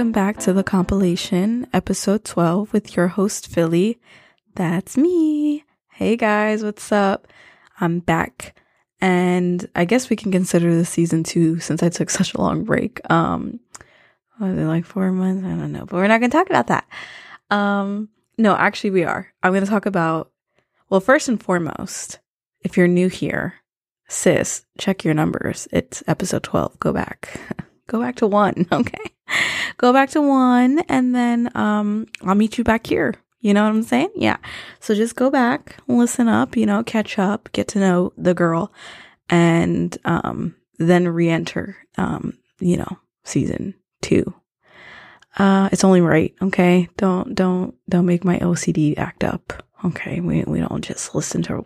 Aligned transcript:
Welcome 0.00 0.12
back 0.12 0.38
to 0.38 0.54
the 0.54 0.64
compilation, 0.64 1.66
episode 1.74 2.24
12, 2.24 2.72
with 2.72 2.96
your 2.96 3.08
host, 3.08 3.48
Filly. 3.48 4.00
That's 4.54 4.96
me. 4.96 5.62
Hey 5.90 6.16
guys, 6.16 6.64
what's 6.64 6.90
up? 6.90 7.28
I'm 7.80 8.00
back. 8.00 8.58
And 9.02 9.68
I 9.76 9.84
guess 9.84 10.08
we 10.08 10.16
can 10.16 10.32
consider 10.32 10.74
this 10.74 10.88
season 10.88 11.22
two 11.22 11.60
since 11.60 11.82
I 11.82 11.90
took 11.90 12.08
such 12.10 12.32
a 12.32 12.40
long 12.40 12.64
break. 12.64 12.98
Um, 13.10 13.60
was 14.40 14.56
it 14.56 14.64
like 14.64 14.86
four 14.86 15.12
months? 15.12 15.44
I 15.44 15.50
don't 15.50 15.70
know, 15.70 15.84
but 15.84 15.96
we're 15.96 16.06
not 16.06 16.20
going 16.20 16.30
to 16.30 16.36
talk 16.38 16.48
about 16.48 16.68
that. 16.68 16.88
Um, 17.50 18.08
no, 18.38 18.56
actually, 18.56 18.92
we 18.92 19.04
are. 19.04 19.30
I'm 19.42 19.52
going 19.52 19.64
to 19.64 19.70
talk 19.70 19.84
about, 19.84 20.30
well, 20.88 21.00
first 21.00 21.28
and 21.28 21.42
foremost, 21.42 22.20
if 22.62 22.78
you're 22.78 22.88
new 22.88 23.08
here, 23.08 23.56
sis, 24.08 24.64
check 24.78 25.04
your 25.04 25.12
numbers. 25.12 25.68
It's 25.72 26.02
episode 26.06 26.42
12. 26.42 26.80
Go 26.80 26.90
back. 26.90 27.38
Go 27.86 28.00
back 28.00 28.16
to 28.16 28.26
one. 28.26 28.66
Okay. 28.72 29.10
Go 29.80 29.94
back 29.94 30.10
to 30.10 30.20
one 30.20 30.80
and 30.90 31.14
then 31.14 31.50
um 31.56 32.06
I'll 32.20 32.34
meet 32.34 32.58
you 32.58 32.64
back 32.64 32.86
here. 32.86 33.14
You 33.40 33.54
know 33.54 33.62
what 33.62 33.70
I'm 33.70 33.82
saying? 33.82 34.10
Yeah. 34.14 34.36
So 34.78 34.94
just 34.94 35.16
go 35.16 35.30
back, 35.30 35.76
listen 35.88 36.28
up, 36.28 36.54
you 36.54 36.66
know, 36.66 36.82
catch 36.84 37.18
up, 37.18 37.48
get 37.52 37.66
to 37.68 37.78
know 37.78 38.12
the 38.18 38.34
girl 38.34 38.74
and 39.30 39.96
um 40.04 40.54
then 40.78 41.08
re-enter 41.08 41.78
um 41.96 42.36
you 42.58 42.76
know, 42.76 42.98
season 43.24 43.74
2. 44.02 44.34
Uh 45.38 45.70
it's 45.72 45.82
only 45.82 46.02
right, 46.02 46.34
okay? 46.42 46.90
Don't 46.98 47.34
don't 47.34 47.74
don't 47.88 48.04
make 48.04 48.22
my 48.22 48.38
OCD 48.40 48.98
act 48.98 49.24
up. 49.24 49.66
Okay? 49.82 50.20
We 50.20 50.44
we 50.46 50.60
don't 50.60 50.84
just 50.84 51.14
listen 51.14 51.40
to 51.44 51.64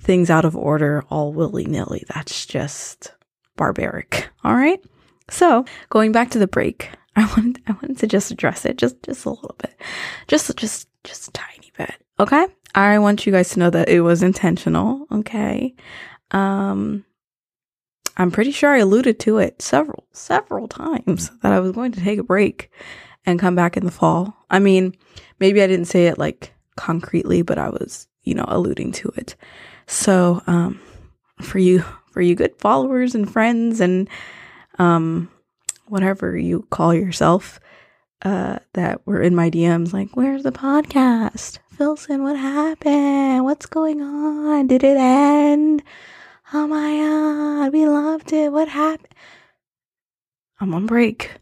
things 0.00 0.30
out 0.30 0.44
of 0.44 0.56
order 0.56 1.04
all 1.10 1.32
willy-nilly. 1.32 2.06
That's 2.12 2.44
just 2.44 3.14
barbaric. 3.54 4.30
All 4.42 4.56
right? 4.56 4.82
So, 5.28 5.64
going 5.90 6.12
back 6.12 6.30
to 6.30 6.38
the 6.38 6.46
break, 6.46 6.90
I 7.16 7.24
wanted 7.24 7.62
I 7.66 7.72
wanted 7.72 7.98
to 7.98 8.06
just 8.06 8.30
address 8.30 8.64
it 8.64 8.76
just 8.76 9.02
just 9.02 9.24
a 9.24 9.30
little 9.30 9.56
bit. 9.58 9.74
Just 10.28 10.54
just 10.56 10.88
just 11.04 11.28
a 11.28 11.32
tiny 11.32 11.72
bit. 11.76 11.94
Okay? 12.20 12.46
I 12.74 12.98
want 12.98 13.26
you 13.26 13.32
guys 13.32 13.50
to 13.50 13.58
know 13.58 13.70
that 13.70 13.88
it 13.88 14.02
was 14.02 14.22
intentional, 14.22 15.06
okay? 15.10 15.74
Um 16.30 17.04
I'm 18.18 18.30
pretty 18.30 18.50
sure 18.50 18.70
I 18.70 18.78
alluded 18.78 19.18
to 19.20 19.38
it 19.38 19.60
several 19.60 20.06
several 20.12 20.68
times 20.68 21.30
that 21.42 21.52
I 21.52 21.60
was 21.60 21.72
going 21.72 21.92
to 21.92 22.00
take 22.00 22.18
a 22.18 22.24
break 22.24 22.70
and 23.24 23.40
come 23.40 23.54
back 23.54 23.76
in 23.76 23.84
the 23.84 23.90
fall. 23.90 24.36
I 24.50 24.58
mean, 24.58 24.94
maybe 25.40 25.62
I 25.62 25.66
didn't 25.66 25.86
say 25.86 26.06
it 26.06 26.18
like 26.18 26.52
concretely, 26.76 27.42
but 27.42 27.58
I 27.58 27.70
was, 27.70 28.06
you 28.22 28.34
know, 28.34 28.44
alluding 28.46 28.92
to 28.92 29.08
it. 29.16 29.36
So, 29.86 30.42
um 30.46 30.80
for 31.42 31.58
you 31.58 31.84
for 32.10 32.22
you 32.22 32.34
good 32.34 32.56
followers 32.58 33.14
and 33.14 33.30
friends 33.30 33.80
and 33.80 34.08
um, 34.78 35.30
whatever 35.88 36.36
you 36.36 36.66
call 36.70 36.94
yourself, 36.94 37.60
uh, 38.22 38.58
that 38.74 39.06
were 39.06 39.20
in 39.20 39.34
my 39.34 39.50
DMs, 39.50 39.92
like, 39.92 40.16
where's 40.16 40.42
the 40.42 40.52
podcast? 40.52 41.58
Filson, 41.76 42.22
what 42.22 42.36
happened? 42.36 43.44
What's 43.44 43.66
going 43.66 44.00
on? 44.00 44.66
Did 44.66 44.82
it 44.82 44.96
end? 44.96 45.82
Oh 46.52 46.66
my 46.66 46.96
god, 46.98 47.72
we 47.72 47.86
loved 47.86 48.32
it. 48.32 48.52
What 48.52 48.68
happened? 48.68 49.14
I'm 50.60 50.72
on 50.72 50.86
break. 50.86 51.32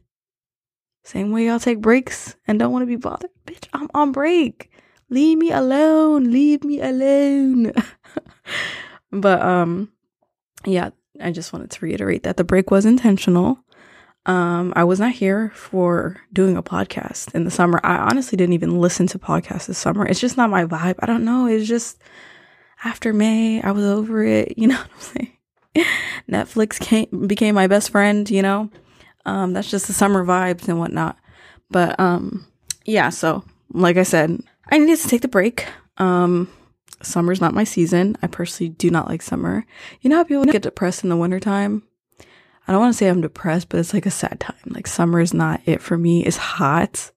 Same 1.04 1.30
way 1.30 1.46
y'all 1.46 1.60
take 1.60 1.80
breaks 1.80 2.34
and 2.48 2.58
don't 2.58 2.72
want 2.72 2.82
to 2.82 2.86
be 2.86 2.96
bothered. 2.96 3.30
Bitch, 3.46 3.68
I'm 3.72 3.88
on 3.94 4.10
break. 4.12 4.70
Leave 5.10 5.38
me 5.38 5.52
alone. 5.52 6.32
Leave 6.32 6.64
me 6.64 6.80
alone. 6.80 7.72
but 9.12 9.42
um 9.42 9.92
yeah, 10.64 10.90
I 11.20 11.30
just 11.30 11.52
wanted 11.52 11.70
to 11.70 11.84
reiterate 11.84 12.22
that 12.24 12.36
the 12.36 12.44
break 12.44 12.70
was 12.70 12.86
intentional. 12.86 13.58
Um, 14.26 14.72
I 14.74 14.84
was 14.84 15.00
not 15.00 15.12
here 15.12 15.50
for 15.54 16.20
doing 16.32 16.56
a 16.56 16.62
podcast 16.62 17.34
in 17.34 17.44
the 17.44 17.50
summer. 17.50 17.80
I 17.84 17.96
honestly 17.96 18.36
didn't 18.36 18.54
even 18.54 18.80
listen 18.80 19.06
to 19.08 19.18
podcasts 19.18 19.66
this 19.66 19.78
summer. 19.78 20.06
It's 20.06 20.20
just 20.20 20.36
not 20.36 20.50
my 20.50 20.64
vibe. 20.64 20.96
I 21.00 21.06
don't 21.06 21.24
know. 21.24 21.46
It's 21.46 21.68
just 21.68 21.98
after 22.84 23.12
May, 23.12 23.60
I 23.62 23.70
was 23.72 23.84
over 23.84 24.24
it. 24.24 24.54
You 24.58 24.68
know 24.68 24.76
what 24.76 24.90
I'm 24.94 25.00
saying? 25.00 25.86
Netflix 26.30 26.80
came 26.80 27.26
became 27.26 27.54
my 27.54 27.66
best 27.66 27.90
friend. 27.90 28.28
You 28.30 28.42
know, 28.42 28.70
um, 29.26 29.52
that's 29.52 29.70
just 29.70 29.88
the 29.88 29.92
summer 29.92 30.24
vibes 30.24 30.68
and 30.68 30.78
whatnot. 30.78 31.18
But 31.70 31.98
um, 31.98 32.46
yeah. 32.84 33.10
So 33.10 33.44
like 33.72 33.96
I 33.96 34.04
said, 34.04 34.40
I 34.70 34.78
needed 34.78 34.98
to 35.00 35.08
take 35.08 35.22
the 35.22 35.28
break. 35.28 35.66
Um, 35.98 36.48
summer's 37.02 37.40
not 37.40 37.54
my 37.54 37.64
season. 37.64 38.16
I 38.22 38.26
personally 38.28 38.70
do 38.70 38.90
not 38.90 39.08
like 39.08 39.22
summer. 39.22 39.66
You 40.00 40.10
know 40.10 40.16
how 40.16 40.24
people 40.24 40.44
get 40.44 40.62
depressed 40.62 41.02
in 41.02 41.10
the 41.10 41.16
wintertime? 41.16 41.82
I 42.66 42.72
don't 42.72 42.80
want 42.80 42.94
to 42.94 42.98
say 42.98 43.08
I'm 43.08 43.20
depressed, 43.20 43.68
but 43.68 43.80
it's 43.80 43.94
like 43.94 44.06
a 44.06 44.10
sad 44.10 44.40
time. 44.40 44.56
Like 44.66 44.86
summer 44.86 45.20
is 45.20 45.34
not 45.34 45.60
it 45.66 45.82
for 45.82 45.98
me. 45.98 46.24
It's 46.24 46.36
hot. 46.36 47.10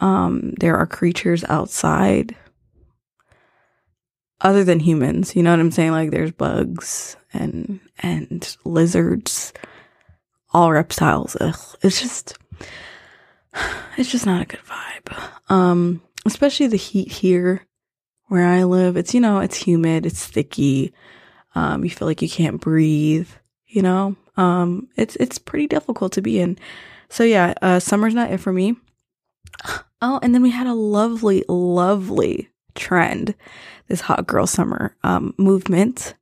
Um, 0.00 0.54
there 0.58 0.76
are 0.76 0.86
creatures 0.86 1.44
outside 1.44 2.34
other 4.40 4.64
than 4.64 4.80
humans. 4.80 5.36
You 5.36 5.42
know 5.42 5.50
what 5.50 5.60
I'm 5.60 5.70
saying? 5.70 5.92
Like 5.92 6.10
there's 6.10 6.32
bugs 6.32 7.16
and 7.32 7.80
and 7.98 8.56
lizards, 8.64 9.52
all 10.52 10.72
reptiles. 10.72 11.36
Ugh. 11.40 11.56
It's 11.82 12.00
just 12.00 12.38
it's 13.96 14.10
just 14.10 14.26
not 14.26 14.42
a 14.42 14.46
good 14.46 14.60
vibe. 14.60 15.30
Um, 15.50 16.02
especially 16.26 16.66
the 16.68 16.76
heat 16.76 17.10
here 17.10 17.66
where 18.28 18.46
I 18.46 18.64
live, 18.64 18.96
it's, 18.96 19.14
you 19.14 19.20
know, 19.20 19.40
it's 19.40 19.56
humid, 19.56 20.06
it's 20.06 20.18
sticky. 20.18 20.92
Um, 21.54 21.84
you 21.84 21.90
feel 21.90 22.08
like 22.08 22.22
you 22.22 22.28
can't 22.28 22.60
breathe, 22.60 23.28
you 23.66 23.82
know? 23.82 24.16
Um, 24.36 24.88
it's, 24.96 25.16
it's 25.16 25.38
pretty 25.38 25.66
difficult 25.66 26.12
to 26.12 26.22
be 26.22 26.40
in. 26.40 26.58
So 27.08 27.24
yeah, 27.24 27.54
uh, 27.62 27.80
summer's 27.80 28.14
not 28.14 28.30
it 28.30 28.38
for 28.38 28.52
me. 28.52 28.76
Oh, 30.02 30.18
and 30.22 30.34
then 30.34 30.42
we 30.42 30.50
had 30.50 30.66
a 30.66 30.74
lovely, 30.74 31.44
lovely 31.48 32.50
trend, 32.74 33.34
this 33.88 34.02
hot 34.02 34.26
girl 34.26 34.46
summer, 34.46 34.96
um, 35.02 35.34
movement. 35.38 36.14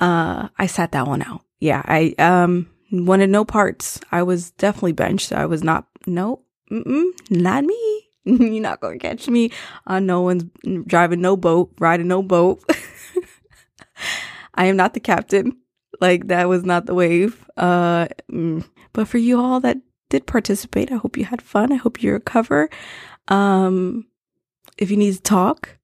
Uh, 0.00 0.48
I 0.58 0.66
sat 0.66 0.92
that 0.92 1.06
one 1.06 1.22
out. 1.22 1.42
Yeah, 1.60 1.82
I, 1.84 2.14
um, 2.18 2.70
wanted 2.90 3.30
no 3.30 3.44
parts. 3.44 4.00
I 4.10 4.22
was 4.22 4.52
definitely 4.52 4.92
benched. 4.92 5.32
I 5.32 5.46
was 5.46 5.62
not, 5.62 5.86
no, 6.06 6.42
not 6.70 7.64
me. 7.64 8.08
You're 8.24 8.62
not 8.62 8.80
gonna 8.80 8.98
catch 8.98 9.28
me 9.28 9.50
on 9.86 10.06
no 10.06 10.20
one's 10.20 10.44
driving 10.86 11.20
no 11.20 11.36
boat, 11.36 11.72
riding 11.80 12.06
no 12.06 12.22
boat. 12.22 12.62
I 14.54 14.66
am 14.66 14.76
not 14.76 14.94
the 14.94 15.00
captain. 15.00 15.56
Like 16.02 16.26
that 16.26 16.48
was 16.48 16.64
not 16.64 16.86
the 16.86 16.94
wave. 16.94 17.48
Uh, 17.56 18.08
mm. 18.30 18.64
but 18.92 19.06
for 19.06 19.18
you 19.18 19.40
all 19.40 19.60
that 19.60 19.78
did 20.10 20.26
participate, 20.26 20.90
I 20.90 20.96
hope 20.96 21.16
you 21.16 21.24
had 21.24 21.40
fun. 21.40 21.70
I 21.70 21.76
hope 21.76 22.02
you 22.02 22.12
recover. 22.12 22.68
Um, 23.28 24.08
if 24.76 24.90
you 24.90 24.96
need 24.96 25.14
to 25.14 25.22
talk, 25.22 25.78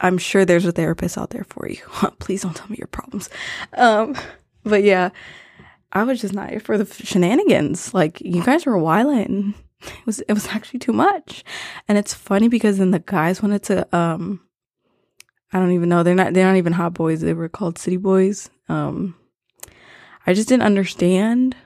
I'm 0.00 0.16
sure 0.16 0.46
there's 0.46 0.64
a 0.64 0.72
therapist 0.72 1.18
out 1.18 1.28
there 1.28 1.44
for 1.44 1.68
you. 1.68 1.82
Please 2.20 2.40
don't 2.40 2.56
tell 2.56 2.68
me 2.68 2.76
your 2.78 2.86
problems. 2.86 3.28
Um, 3.74 4.16
but 4.64 4.82
yeah, 4.82 5.10
I 5.92 6.04
was 6.04 6.22
just 6.22 6.32
not 6.32 6.48
here 6.48 6.60
for 6.60 6.78
the 6.78 6.86
shenanigans. 7.04 7.92
Like 7.92 8.18
you 8.22 8.42
guys 8.42 8.64
were 8.64 8.78
wilding 8.78 9.54
it 9.82 10.06
was 10.06 10.20
it 10.20 10.32
was 10.32 10.48
actually 10.48 10.80
too 10.80 10.92
much. 10.92 11.44
And 11.88 11.98
it's 11.98 12.14
funny 12.14 12.48
because 12.48 12.78
then 12.78 12.90
the 12.90 12.98
guys 13.00 13.42
wanted 13.42 13.62
to 13.64 13.96
um 13.96 14.40
I 15.52 15.58
don't 15.58 15.72
even 15.72 15.88
know, 15.88 16.02
they're 16.02 16.14
not 16.14 16.32
they're 16.32 16.46
not 16.46 16.56
even 16.56 16.72
hot 16.72 16.94
boys, 16.94 17.20
they 17.20 17.34
were 17.34 17.48
called 17.48 17.78
city 17.78 17.96
boys. 17.98 18.50
Um 18.68 19.14
I 20.26 20.34
just 20.34 20.48
didn't 20.48 20.62
understand 20.64 21.56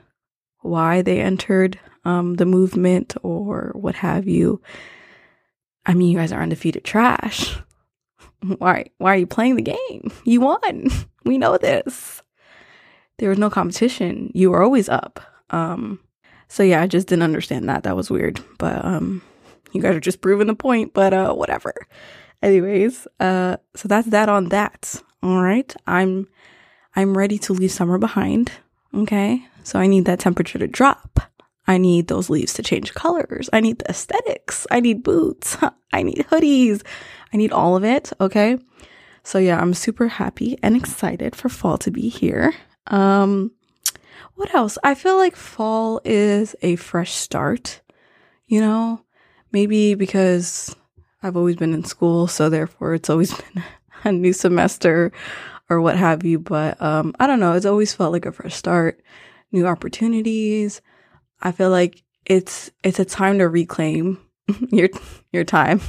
why 0.61 1.01
they 1.01 1.21
entered 1.21 1.79
um 2.05 2.35
the 2.35 2.45
movement 2.45 3.15
or 3.23 3.71
what 3.73 3.95
have 3.95 4.27
you. 4.27 4.61
I 5.85 5.93
mean, 5.93 6.09
you 6.09 6.17
guys 6.17 6.31
are 6.33 6.41
undefeated 6.41 6.83
trash. 6.83 7.57
Why 8.59 8.85
why 8.97 9.13
are 9.13 9.17
you 9.17 9.25
playing 9.25 9.55
the 9.55 9.61
game? 9.63 10.11
You 10.23 10.41
won. 10.41 10.89
We 11.25 11.37
know 11.37 11.57
this. 11.57 12.23
There 13.17 13.27
was 13.27 13.37
no 13.37 13.49
competition. 13.49 14.31
You 14.33 14.51
were 14.51 14.63
always 14.63 14.87
up. 14.87 15.19
Um 15.49 15.99
so 16.47 16.63
yeah, 16.63 16.81
I 16.81 16.87
just 16.87 17.07
didn't 17.07 17.23
understand 17.23 17.67
that. 17.67 17.83
That 17.83 17.97
was 17.97 18.09
weird. 18.09 18.39
But 18.57 18.85
um 18.85 19.21
you 19.73 19.81
guys 19.81 19.95
are 19.95 19.99
just 19.99 20.21
proving 20.21 20.47
the 20.47 20.55
point, 20.55 20.93
but 20.93 21.13
uh 21.13 21.33
whatever. 21.33 21.73
Anyways, 22.41 23.07
uh 23.19 23.57
so 23.75 23.87
that's 23.87 24.07
that 24.09 24.29
on 24.29 24.49
that. 24.49 25.01
All 25.23 25.41
right. 25.41 25.73
I'm 25.85 26.27
I'm 26.95 27.17
ready 27.17 27.37
to 27.39 27.53
leave 27.53 27.71
summer 27.71 27.97
behind. 27.97 28.51
Okay? 28.93 29.45
So 29.63 29.79
I 29.79 29.87
need 29.87 30.05
that 30.05 30.19
temperature 30.19 30.59
to 30.59 30.67
drop. 30.67 31.19
I 31.67 31.77
need 31.77 32.07
those 32.07 32.29
leaves 32.29 32.53
to 32.53 32.63
change 32.63 32.93
colors. 32.93 33.49
I 33.51 33.59
need 33.59 33.79
the 33.79 33.89
aesthetics. 33.89 34.65
I 34.71 34.79
need 34.79 35.03
boots. 35.03 35.57
I 35.93 36.03
need 36.03 36.25
hoodies. 36.29 36.83
I 37.33 37.37
need 37.37 37.51
all 37.51 37.75
of 37.75 37.83
it, 37.83 38.13
okay? 38.21 38.57
So 39.23 39.37
yeah, 39.37 39.59
I'm 39.59 39.73
super 39.73 40.07
happy 40.07 40.57
and 40.63 40.75
excited 40.75 41.35
for 41.35 41.49
fall 41.49 41.77
to 41.79 41.91
be 41.91 42.07
here. 42.07 42.53
Um 42.87 43.51
what 44.35 44.53
else? 44.53 44.77
I 44.83 44.93
feel 44.93 45.17
like 45.17 45.35
fall 45.35 45.99
is 46.05 46.55
a 46.61 46.75
fresh 46.75 47.13
start, 47.13 47.81
you 48.45 48.61
know? 48.61 49.03
Maybe 49.51 49.95
because 49.95 50.75
I've 51.23 51.37
always 51.37 51.55
been 51.55 51.73
in 51.73 51.83
school, 51.83 52.27
so 52.27 52.49
therefore 52.49 52.93
it's 52.93 53.09
always 53.09 53.33
been 53.53 53.63
a 54.03 54.11
new 54.11 54.33
semester 54.33 55.11
or 55.69 55.81
what 55.81 55.97
have 55.97 56.23
you. 56.23 56.39
But 56.39 56.81
um, 56.81 57.15
I 57.19 57.27
don't 57.27 57.39
know, 57.39 57.53
it's 57.53 57.65
always 57.65 57.93
felt 57.93 58.13
like 58.13 58.25
a 58.25 58.31
fresh 58.31 58.55
start, 58.55 59.01
new 59.51 59.67
opportunities. 59.67 60.81
I 61.41 61.51
feel 61.51 61.69
like 61.69 62.03
it's 62.25 62.71
it's 62.83 62.99
a 62.99 63.05
time 63.05 63.39
to 63.39 63.47
reclaim 63.47 64.19
your 64.69 64.89
your 65.31 65.43
time. 65.43 65.81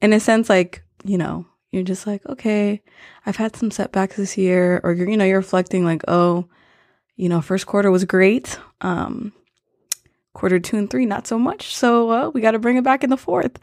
In 0.00 0.12
a 0.12 0.20
sense 0.20 0.48
like, 0.48 0.84
you 1.04 1.18
know, 1.18 1.46
you're 1.70 1.82
just 1.82 2.06
like, 2.06 2.24
okay, 2.26 2.82
I've 3.26 3.36
had 3.36 3.56
some 3.56 3.70
setbacks 3.70 4.16
this 4.16 4.36
year 4.36 4.80
or 4.84 4.92
you're 4.92 5.08
you 5.08 5.16
know, 5.16 5.24
you're 5.24 5.38
reflecting 5.38 5.84
like, 5.84 6.02
oh, 6.08 6.48
you 7.16 7.28
know, 7.28 7.40
first 7.40 7.66
quarter 7.66 7.90
was 7.90 8.04
great. 8.04 8.58
Um 8.80 9.32
quarter 10.34 10.58
2 10.60 10.76
and 10.76 10.90
3 10.90 11.06
not 11.06 11.26
so 11.26 11.38
much. 11.38 11.74
So, 11.74 12.10
uh, 12.10 12.30
we 12.30 12.40
got 12.40 12.52
to 12.52 12.58
bring 12.58 12.76
it 12.76 12.84
back 12.84 13.02
in 13.02 13.10
the 13.10 13.16
fourth. 13.16 13.58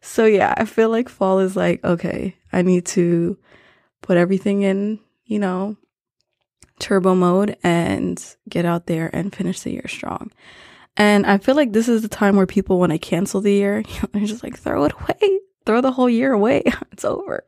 So, 0.00 0.26
yeah, 0.26 0.54
I 0.56 0.66
feel 0.66 0.90
like 0.90 1.08
fall 1.08 1.40
is 1.40 1.56
like, 1.56 1.82
okay, 1.82 2.36
I 2.52 2.62
need 2.62 2.86
to 2.86 3.38
put 4.02 4.18
everything 4.18 4.62
in, 4.62 5.00
you 5.24 5.38
know, 5.38 5.76
turbo 6.78 7.14
mode 7.14 7.56
and 7.62 8.22
get 8.48 8.64
out 8.64 8.86
there 8.86 9.10
and 9.12 9.34
finish 9.34 9.60
the 9.60 9.72
year 9.72 9.88
strong. 9.88 10.30
And 10.96 11.26
I 11.26 11.38
feel 11.38 11.56
like 11.56 11.72
this 11.72 11.88
is 11.88 12.02
the 12.02 12.08
time 12.08 12.36
where 12.36 12.46
people 12.46 12.78
want 12.78 12.92
to 12.92 12.98
cancel 12.98 13.40
the 13.40 13.52
year. 13.52 13.82
They're 14.12 14.26
just 14.26 14.42
like, 14.42 14.58
throw 14.58 14.84
it 14.84 14.92
away, 14.92 15.40
throw 15.64 15.80
the 15.80 15.92
whole 15.92 16.08
year 16.08 16.32
away. 16.32 16.62
it's 16.92 17.04
over. 17.04 17.44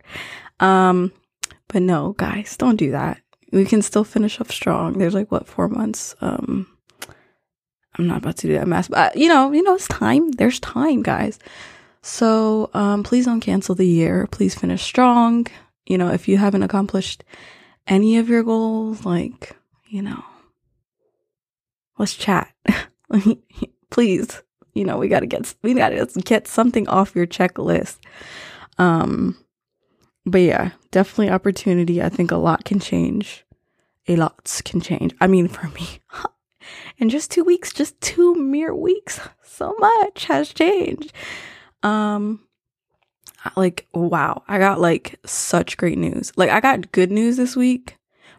Um, 0.61 1.13
but 1.69 1.83
no, 1.83 2.15
guys, 2.15 2.57
don't 2.57 2.77
do 2.77 2.93
that. 2.93 3.21
We 3.53 3.65
can 3.65 3.83
still 3.83 4.05
finish 4.05 4.41
off 4.41 4.51
strong. 4.51 4.99
There's 4.99 5.15
like 5.15 5.31
what 5.33 5.47
four 5.47 5.69
months. 5.69 6.15
Um, 6.21 6.67
I'm 7.99 8.07
not 8.07 8.19
about 8.19 8.37
to 8.39 8.47
do 8.47 8.55
that 8.55 8.69
math, 8.69 8.91
but 8.91 9.17
you 9.17 9.29
know, 9.29 9.53
you 9.53 9.63
know, 9.63 9.75
it's 9.75 9.89
time. 9.89 10.31
There's 10.33 10.61
time, 10.61 11.03
guys. 11.03 11.39
So 12.03 12.71
um, 12.75 13.03
please 13.03 13.25
don't 13.25 13.41
cancel 13.41 13.75
the 13.75 13.87
year. 13.87 14.29
Please 14.31 14.55
finish 14.55 14.83
strong. 14.83 15.47
You 15.87 15.99
know, 15.99 16.09
if 16.13 16.29
you 16.29 16.37
haven't 16.37 16.63
accomplished 16.63 17.25
any 17.87 18.19
of 18.19 18.29
your 18.29 18.43
goals, 18.43 19.05
like, 19.05 19.57
you 19.89 20.03
know, 20.03 20.23
let's 21.99 22.15
chat. 22.15 22.53
Please, 23.91 24.43
you 24.75 24.85
know, 24.85 24.99
we 24.99 25.09
got 25.09 25.21
to 25.21 25.27
get 25.27 25.55
we 25.63 25.75
got 25.75 25.89
to 25.91 26.07
get 26.25 26.47
something 26.47 26.87
off 26.89 27.17
your 27.17 27.27
checklist. 27.27 27.99
Um 28.79 29.37
but 30.25 30.43
yeah, 30.43 30.71
definitely 30.91 31.31
opportunity. 31.31 32.03
I 32.03 32.11
think 32.11 32.31
a 32.31 32.37
lot 32.37 32.65
can 32.65 32.81
change. 32.81 33.47
A 34.07 34.17
lot 34.17 34.61
can 34.65 34.81
change. 34.81 35.15
I 35.21 35.27
mean, 35.27 35.49
for 35.49 35.69
me, 35.69 36.01
in 36.99 37.09
just 37.09 37.31
2 37.31 37.45
weeks, 37.45 37.73
just 37.73 38.01
2 38.01 38.35
mere 38.35 38.75
weeks, 38.75 39.21
so 39.43 39.75
much 39.79 40.25
has 40.27 40.53
changed. 40.53 41.13
Um 41.83 42.41
like 43.57 43.87
wow 43.95 44.43
i 44.49 44.59
got 44.59 44.81
like 44.81 45.19
such 45.25 45.77
great 45.77 45.99
news. 45.99 46.33
Like 46.37 46.51
i 46.51 46.61
got 46.61 46.93
good 46.93 47.11
news 47.11 47.37
this 47.37 47.57
week 47.57 47.97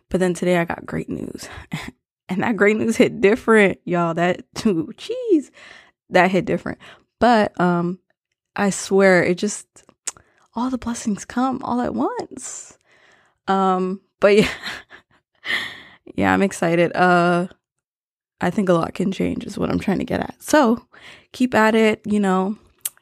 but 0.10 0.20
then 0.20 0.34
today 0.34 0.58
i 0.58 0.66
got 0.66 0.86
great 0.86 1.10
news. 1.10 1.48
And 2.32 2.44
that 2.44 2.58
great 2.58 2.78
news 2.78 2.96
hit 2.96 3.22
different 3.22 3.80
y'all. 3.86 4.14
That 4.14 4.44
too 4.54 4.94
cheese. 4.98 5.50
That 6.12 6.30
hit 6.30 6.46
different. 6.46 6.78
But 7.20 7.60
um 7.60 8.00
i 8.56 8.70
swear 8.70 9.24
it 9.24 9.40
just 9.40 9.68
all 10.54 10.70
the 10.70 10.78
blessings 10.78 11.26
come 11.26 11.60
all 11.64 11.82
at 11.82 11.96
once. 11.96 12.78
Um 13.48 14.02
but 14.20 14.36
yeah 14.38 14.50
yeah 16.16 16.34
i'm 16.34 16.44
excited. 16.44 16.96
Uh 16.96 17.48
i 18.42 18.50
think 18.50 18.70
a 18.70 18.74
lot 18.74 18.94
can 18.94 19.12
change 19.12 19.46
is 19.46 19.58
what 19.58 19.70
i'm 19.70 19.80
trying 19.80 20.00
to 20.00 20.06
get 20.06 20.20
at 20.20 20.36
so 20.42 20.86
keep 21.32 21.54
at 21.54 21.76
it 21.76 22.02
you 22.06 22.20
know 22.20 22.58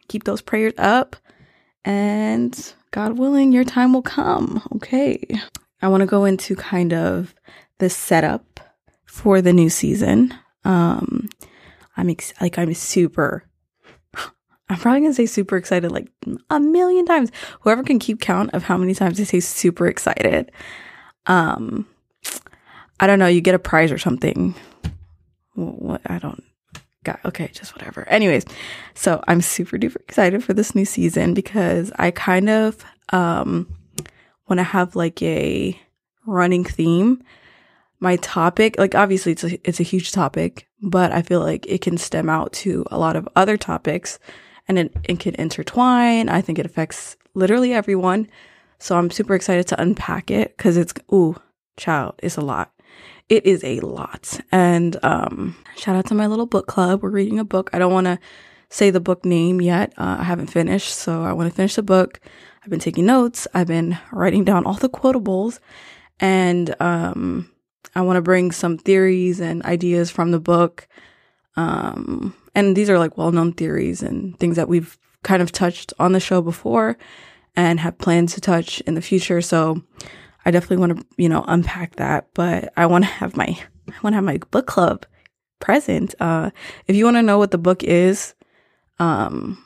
keep 0.07 0.23
those 0.23 0.41
prayers 0.41 0.73
up 0.77 1.15
and 1.87 2.73
God 2.91 3.17
willing, 3.17 3.51
your 3.51 3.63
time 3.63 3.93
will 3.93 4.01
come. 4.01 4.61
Okay. 4.75 5.23
I 5.81 5.87
want 5.87 6.01
to 6.01 6.07
go 6.07 6.25
into 6.25 6.55
kind 6.55 6.93
of 6.93 7.33
the 7.77 7.89
setup 7.89 8.59
for 9.05 9.41
the 9.41 9.53
new 9.53 9.69
season. 9.69 10.33
Um, 10.65 11.29
I'm 11.95 12.09
ex- 12.09 12.33
like, 12.41 12.57
I'm 12.57 12.73
super, 12.73 13.45
I'm 14.69 14.77
probably 14.79 15.07
to 15.07 15.13
say 15.13 15.25
super 15.27 15.55
excited 15.55 15.91
like 15.91 16.09
a 16.49 16.59
million 16.59 17.05
times. 17.05 17.31
Whoever 17.61 17.83
can 17.83 17.99
keep 17.99 18.19
count 18.19 18.53
of 18.53 18.63
how 18.63 18.77
many 18.77 18.93
times 18.93 19.19
I 19.19 19.23
say 19.23 19.39
super 19.39 19.87
excited. 19.87 20.51
Um, 21.25 21.87
I 22.99 23.07
don't 23.07 23.19
know, 23.19 23.27
you 23.27 23.41
get 23.41 23.55
a 23.55 23.59
prize 23.59 23.91
or 23.91 23.97
something. 23.97 24.55
What 25.57 26.01
I 26.05 26.19
don't 26.19 26.43
got 27.03 27.19
okay, 27.25 27.49
just 27.51 27.75
whatever. 27.75 28.07
Anyways, 28.07 28.45
so 28.93 29.23
I'm 29.27 29.41
super 29.41 29.77
duper 29.77 29.95
excited 29.95 30.43
for 30.43 30.53
this 30.53 30.75
new 30.75 30.85
season 30.85 31.33
because 31.33 31.91
I 31.97 32.11
kind 32.11 32.49
of 32.49 32.85
um 33.09 33.73
want 34.47 34.59
to 34.59 34.63
have 34.63 34.95
like 34.95 35.19
a 35.23 35.79
running 36.27 36.63
theme. 36.63 37.23
My 37.99 38.17
topic, 38.17 38.77
like 38.77 38.93
obviously 38.93 39.31
it's 39.31 39.43
a 39.43 39.67
it's 39.67 39.79
a 39.79 39.83
huge 39.83 40.11
topic, 40.11 40.67
but 40.79 41.11
I 41.11 41.23
feel 41.23 41.39
like 41.39 41.65
it 41.65 41.81
can 41.81 41.97
stem 41.97 42.29
out 42.29 42.53
to 42.53 42.85
a 42.91 42.99
lot 42.99 43.15
of 43.15 43.27
other 43.35 43.57
topics 43.57 44.19
and 44.67 44.77
it, 44.77 44.95
it 45.05 45.19
can 45.19 45.33
intertwine. 45.35 46.29
I 46.29 46.41
think 46.41 46.59
it 46.59 46.67
affects 46.67 47.17
literally 47.33 47.73
everyone. 47.73 48.27
So 48.77 48.95
I'm 48.95 49.09
super 49.09 49.33
excited 49.33 49.65
to 49.69 49.81
unpack 49.81 50.29
it 50.29 50.55
because 50.55 50.77
it's 50.77 50.93
ooh, 51.11 51.35
child, 51.77 52.13
it's 52.21 52.37
a 52.37 52.41
lot 52.41 52.71
it 53.29 53.45
is 53.45 53.63
a 53.63 53.79
lot. 53.81 54.39
And 54.51 54.97
um, 55.03 55.55
shout 55.77 55.95
out 55.95 56.07
to 56.07 56.15
my 56.15 56.27
little 56.27 56.45
book 56.45 56.67
club. 56.67 57.03
We're 57.03 57.09
reading 57.09 57.39
a 57.39 57.45
book. 57.45 57.69
I 57.73 57.79
don't 57.79 57.93
want 57.93 58.05
to 58.05 58.19
say 58.69 58.89
the 58.89 58.99
book 58.99 59.25
name 59.25 59.61
yet. 59.61 59.93
Uh, 59.97 60.17
I 60.19 60.23
haven't 60.23 60.47
finished, 60.47 60.93
so 60.93 61.23
I 61.23 61.33
want 61.33 61.49
to 61.49 61.55
finish 61.55 61.75
the 61.75 61.83
book. 61.83 62.19
I've 62.63 62.69
been 62.69 62.79
taking 62.79 63.05
notes. 63.05 63.47
I've 63.53 63.67
been 63.67 63.97
writing 64.11 64.43
down 64.43 64.65
all 64.65 64.73
the 64.73 64.89
quotables, 64.89 65.59
and 66.19 66.75
um, 66.81 67.49
I 67.95 68.01
want 68.01 68.17
to 68.17 68.21
bring 68.21 68.51
some 68.51 68.77
theories 68.77 69.39
and 69.39 69.63
ideas 69.63 70.11
from 70.11 70.31
the 70.31 70.39
book. 70.39 70.87
Um, 71.55 72.35
and 72.53 72.75
these 72.75 72.89
are 72.89 72.99
like 72.99 73.17
well-known 73.17 73.53
theories 73.53 74.03
and 74.03 74.37
things 74.39 74.55
that 74.57 74.67
we've 74.67 74.97
kind 75.23 75.41
of 75.41 75.51
touched 75.51 75.93
on 75.99 76.11
the 76.11 76.19
show 76.19 76.41
before 76.41 76.97
and 77.55 77.79
have 77.79 77.97
plans 77.97 78.33
to 78.35 78.41
touch 78.41 78.81
in 78.81 78.93
the 78.93 79.01
future. 79.01 79.41
So 79.41 79.81
I 80.47 80.51
definitely 80.51 80.77
want 80.77 80.97
to, 80.97 81.05
you 81.17 81.27
know, 81.27 81.43
unpack 81.45 81.97
that, 81.97 82.29
but 82.33 82.71
I 82.77 82.85
want 82.85 83.03
to 83.03 83.09
have 83.09 83.35
my, 83.35 83.47
I 83.89 83.93
want 84.01 84.13
to 84.13 84.15
have 84.15 84.23
my 84.23 84.37
book 84.49 84.65
club 84.65 85.05
present. 85.59 86.15
Uh, 86.21 86.51
if 86.87 86.95
you 86.95 87.03
want 87.03 87.17
to 87.17 87.21
know 87.21 87.37
what 87.37 87.51
the 87.51 87.57
book 87.57 87.83
is, 87.83 88.33
um, 88.97 89.61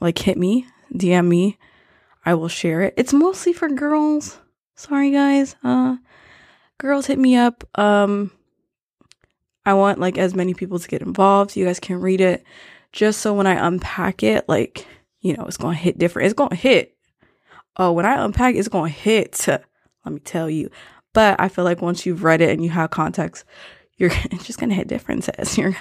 like 0.00 0.18
hit 0.18 0.38
me, 0.38 0.66
DM 0.94 1.28
me. 1.28 1.58
I 2.24 2.32
will 2.32 2.48
share 2.48 2.80
it. 2.80 2.94
It's 2.96 3.12
mostly 3.12 3.52
for 3.52 3.68
girls. 3.68 4.38
Sorry 4.74 5.10
guys. 5.10 5.54
Uh, 5.62 5.96
girls 6.78 7.04
hit 7.04 7.18
me 7.18 7.36
up. 7.36 7.62
Um, 7.78 8.30
I 9.66 9.74
want 9.74 10.00
like 10.00 10.16
as 10.16 10.34
many 10.34 10.54
people 10.54 10.78
to 10.78 10.88
get 10.88 11.02
involved. 11.02 11.56
You 11.56 11.66
guys 11.66 11.78
can 11.78 12.00
read 12.00 12.22
it 12.22 12.42
just 12.90 13.20
so 13.20 13.34
when 13.34 13.46
I 13.46 13.66
unpack 13.66 14.22
it, 14.22 14.48
like, 14.48 14.86
you 15.20 15.36
know, 15.36 15.44
it's 15.44 15.58
going 15.58 15.76
to 15.76 15.82
hit 15.82 15.98
different. 15.98 16.24
It's 16.24 16.34
going 16.34 16.48
to 16.48 16.56
hit. 16.56 16.96
Oh, 17.76 17.92
when 17.92 18.06
I 18.06 18.24
unpack, 18.24 18.54
it's 18.54 18.68
going 18.68 18.90
to 18.90 18.98
hit 18.98 19.46
let 20.06 20.14
me 20.14 20.20
tell 20.20 20.48
you. 20.48 20.70
But 21.12 21.40
I 21.40 21.48
feel 21.48 21.64
like 21.64 21.82
once 21.82 22.06
you've 22.06 22.24
read 22.24 22.40
it 22.40 22.50
and 22.50 22.62
you 22.62 22.70
have 22.70 22.90
context, 22.90 23.44
you're 23.96 24.10
just 24.42 24.58
going 24.58 24.70
to 24.70 24.76
hit 24.76 24.88
differences. 24.88 25.58
You're 25.58 25.76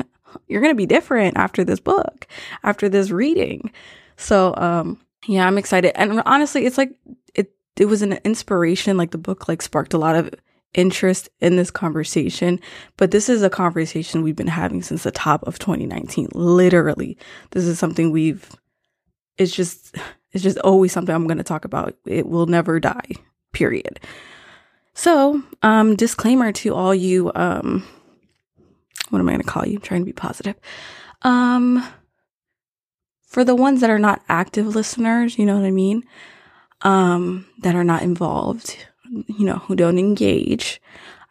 you're 0.48 0.62
going 0.62 0.74
to 0.74 0.78
be 0.78 0.86
different 0.86 1.38
after 1.38 1.64
this 1.64 1.80
book, 1.80 2.28
after 2.64 2.90
this 2.90 3.10
reading. 3.10 3.72
So, 4.18 4.54
um 4.58 5.00
yeah, 5.28 5.48
I'm 5.48 5.58
excited. 5.58 6.00
And 6.00 6.22
honestly, 6.26 6.66
it's 6.66 6.78
like 6.78 6.96
it 7.34 7.52
it 7.78 7.86
was 7.86 8.02
an 8.02 8.14
inspiration 8.24 8.98
like 8.98 9.12
the 9.12 9.18
book 9.18 9.48
like 9.48 9.62
sparked 9.62 9.94
a 9.94 9.98
lot 9.98 10.16
of 10.16 10.34
interest 10.74 11.30
in 11.40 11.56
this 11.56 11.72
conversation, 11.72 12.60
but 12.98 13.12
this 13.12 13.30
is 13.30 13.42
a 13.42 13.50
conversation 13.50 14.22
we've 14.22 14.36
been 14.36 14.48
having 14.48 14.82
since 14.82 15.04
the 15.04 15.12
top 15.12 15.44
of 15.44 15.58
2019. 15.58 16.30
Literally. 16.34 17.18
This 17.52 17.66
is 17.66 17.80
something 17.80 18.12
we've 18.12 18.50
it's 19.38 19.54
just 19.54 19.98
it's 20.32 20.44
just 20.44 20.60
always 20.60 20.92
something 20.92 21.14
I'm 21.14 21.28
going 21.28 21.38
to 21.38 21.44
talk 21.44 21.66
about. 21.66 21.96
It 22.06 22.28
will 22.28 22.46
never 22.46 22.80
die 22.80 23.12
period. 23.56 24.00
So, 24.94 25.42
um, 25.64 25.96
disclaimer 25.96 26.52
to 26.54 26.76
all 26.76 26.94
you, 26.94 27.32
um, 27.34 27.86
what 29.10 29.20
am 29.20 29.28
I 29.28 29.34
going 29.34 29.42
to 29.42 29.48
call 29.48 29.66
you? 29.66 29.78
I'm 29.78 29.82
trying 29.82 30.02
to 30.02 30.06
be 30.06 30.14
positive. 30.14 30.56
Um, 31.24 31.86
for 33.28 33.44
the 33.44 33.56
ones 33.56 33.82
that 33.82 33.90
are 33.90 34.00
not 34.00 34.22
active 34.30 34.68
listeners, 34.68 35.38
you 35.38 35.46
know 35.46 35.58
what 35.58 35.66
I 35.66 35.72
mean? 35.72 36.04
Um, 36.82 37.48
that 37.60 37.76
are 37.76 37.84
not 37.84 38.04
involved, 38.04 38.78
you 39.28 39.46
know, 39.46 39.58
who 39.58 39.76
don't 39.76 40.00
engage. 40.00 40.82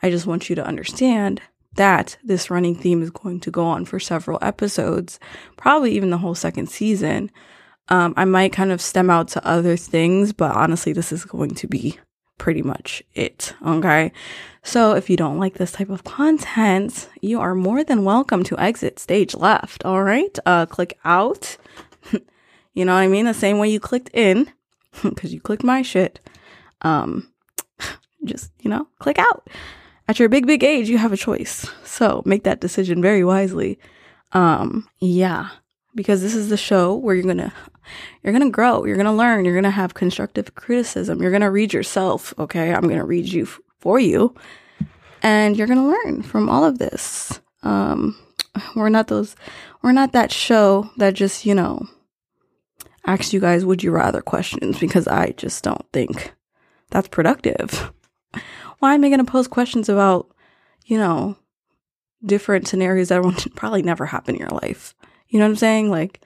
I 0.03 0.11
just 0.11 0.27
want 0.27 0.51
you 0.51 0.57
to 0.57 0.67
understand 0.67 1.41
that 1.77 2.19
this 2.23 2.51
running 2.51 2.75
theme 2.75 3.03
is 3.03 3.11
going 3.11 3.41
to 3.41 3.51
go 3.51 3.65
on 3.65 3.85
for 3.85 3.99
several 3.99 4.39
episodes, 4.43 5.19
probably 5.57 5.93
even 5.93 6.11
the 6.11 6.19
whole 6.19 6.35
second 6.35 6.69
season. 6.69 7.31
Um, 7.89 8.15
I 8.17 8.25
might 8.25 8.53
kind 8.53 8.73
of 8.73 8.81
stem 8.81 9.11
out 9.11 9.29
to 9.29 9.47
other 9.47 9.77
things, 9.77 10.33
but 10.33 10.55
honestly, 10.55 10.93
this 10.93 11.13
is 11.13 11.25
going 11.25 11.55
to 11.57 11.67
be 11.67 11.99
pretty 12.39 12.63
much 12.63 13.03
it. 13.15 13.55
Okay. 13.67 14.13
So 14.63 14.95
if 14.95 15.11
you 15.11 15.17
don't 15.17 15.39
like 15.39 15.55
this 15.55 15.73
type 15.73 15.91
of 15.91 16.05
content, 16.05 17.09
you 17.21 17.41
are 17.41 17.55
more 17.55 17.85
than 17.85 18.05
welcome 18.05 18.43
to 18.45 18.59
exit 18.59 18.99
stage 18.99 19.35
left. 19.35 19.85
All 19.85 20.03
right. 20.03 20.37
Uh, 20.47 20.67
click 20.67 20.99
out. 21.05 21.57
you 22.75 22.85
know 22.85 22.95
what 22.95 23.01
I 23.01 23.09
mean? 23.09 23.27
The 23.27 23.35
same 23.35 23.59
way 23.59 23.69
you 23.69 23.81
clicked 23.81 24.11
in 24.15 24.51
because 25.03 25.35
you 25.35 25.41
clicked 25.41 25.65
my 25.65 25.83
shit. 25.83 26.21
Um, 26.83 27.31
just, 28.25 28.53
you 28.61 28.71
know, 28.71 28.89
click 28.99 29.19
out. 29.19 29.49
At 30.07 30.19
your 30.19 30.29
big, 30.29 30.47
big 30.47 30.63
age, 30.63 30.89
you 30.89 30.99
have 30.99 31.13
a 31.13 31.17
choice. 31.17 31.67
So 31.85 32.23
make 32.27 32.45
that 32.45 32.61
decision 32.61 33.01
very 33.01 33.25
wisely. 33.25 33.79
Um, 34.33 34.89
yeah, 35.01 35.49
because 35.95 36.23
this 36.23 36.35
is 36.35 36.49
the 36.49 36.57
show 36.57 36.95
where 36.95 37.15
you're 37.15 37.25
gonna 37.25 37.53
you're 38.23 38.33
gonna 38.33 38.51
grow, 38.51 38.85
you're 38.85 38.97
gonna 38.97 39.15
learn, 39.15 39.45
you're 39.45 39.55
gonna 39.55 39.71
have 39.71 39.95
constructive 39.95 40.55
criticism, 40.55 41.23
you're 41.23 41.33
gonna 41.33 41.51
read 41.51 41.73
yourself. 41.73 42.35
Okay, 42.39 42.73
I'm 42.73 42.89
gonna 42.89 43.05
read 43.05 43.27
you 43.27 43.45
f- 43.45 43.61
for 43.79 43.99
you, 43.99 44.35
and 45.23 45.57
you're 45.57 45.67
gonna 45.67 45.89
learn 45.89 46.23
from 46.23 46.49
all 46.49 46.65
of 46.65 46.79
this. 46.79 47.41
Um, 47.63 48.17
we're 48.77 48.89
not 48.89 49.09
those, 49.09 49.37
we're 49.83 49.93
not 49.93 50.13
that 50.13 50.33
show 50.33 50.91
that 50.97 51.15
just 51.15 51.45
you 51.47 51.55
know 51.55 51.87
asks 53.07 53.33
you 53.33 53.41
guys 53.41 53.65
would 53.65 53.83
you 53.83 53.91
rather 53.91 54.23
questions 54.23 54.79
because 54.79 55.07
I 55.07 55.31
just 55.37 55.63
don't 55.63 55.85
think 55.93 56.35
that's 56.91 57.09
productive. 57.09 57.93
Why 58.79 58.95
am 58.95 59.05
I 59.05 59.11
gonna 59.11 59.25
pose 59.25 59.49
questions 59.49 59.89
about 59.89 60.29
you 60.87 60.99
know 60.99 61.37
different 62.25 62.67
scenarios 62.67 63.09
that 63.09 63.23
will 63.25 63.35
probably 63.55 63.83
never 63.83 64.07
happen 64.07 64.35
in 64.35 64.41
your 64.41 64.51
life? 64.51 64.95
You 65.29 65.39
know 65.39 65.47
what 65.47 65.51
I'm 65.51 65.57
saying? 65.57 65.91
Like 65.91 66.21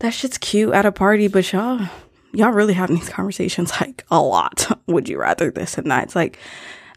that 0.00 0.10
shit's 0.10 0.38
cute 0.38 0.74
at 0.74 0.86
a 0.86 0.92
party, 0.92 1.28
but 1.28 1.52
y'all 1.52 1.88
y'all 2.32 2.50
really 2.50 2.74
having 2.74 2.96
these 2.96 3.08
conversations 3.08 3.70
like 3.80 4.04
a 4.10 4.20
lot. 4.20 4.80
Would 4.86 5.08
you 5.08 5.18
rather 5.18 5.50
this 5.50 5.78
and 5.78 5.90
that? 5.90 6.04
It's 6.04 6.16
like 6.16 6.38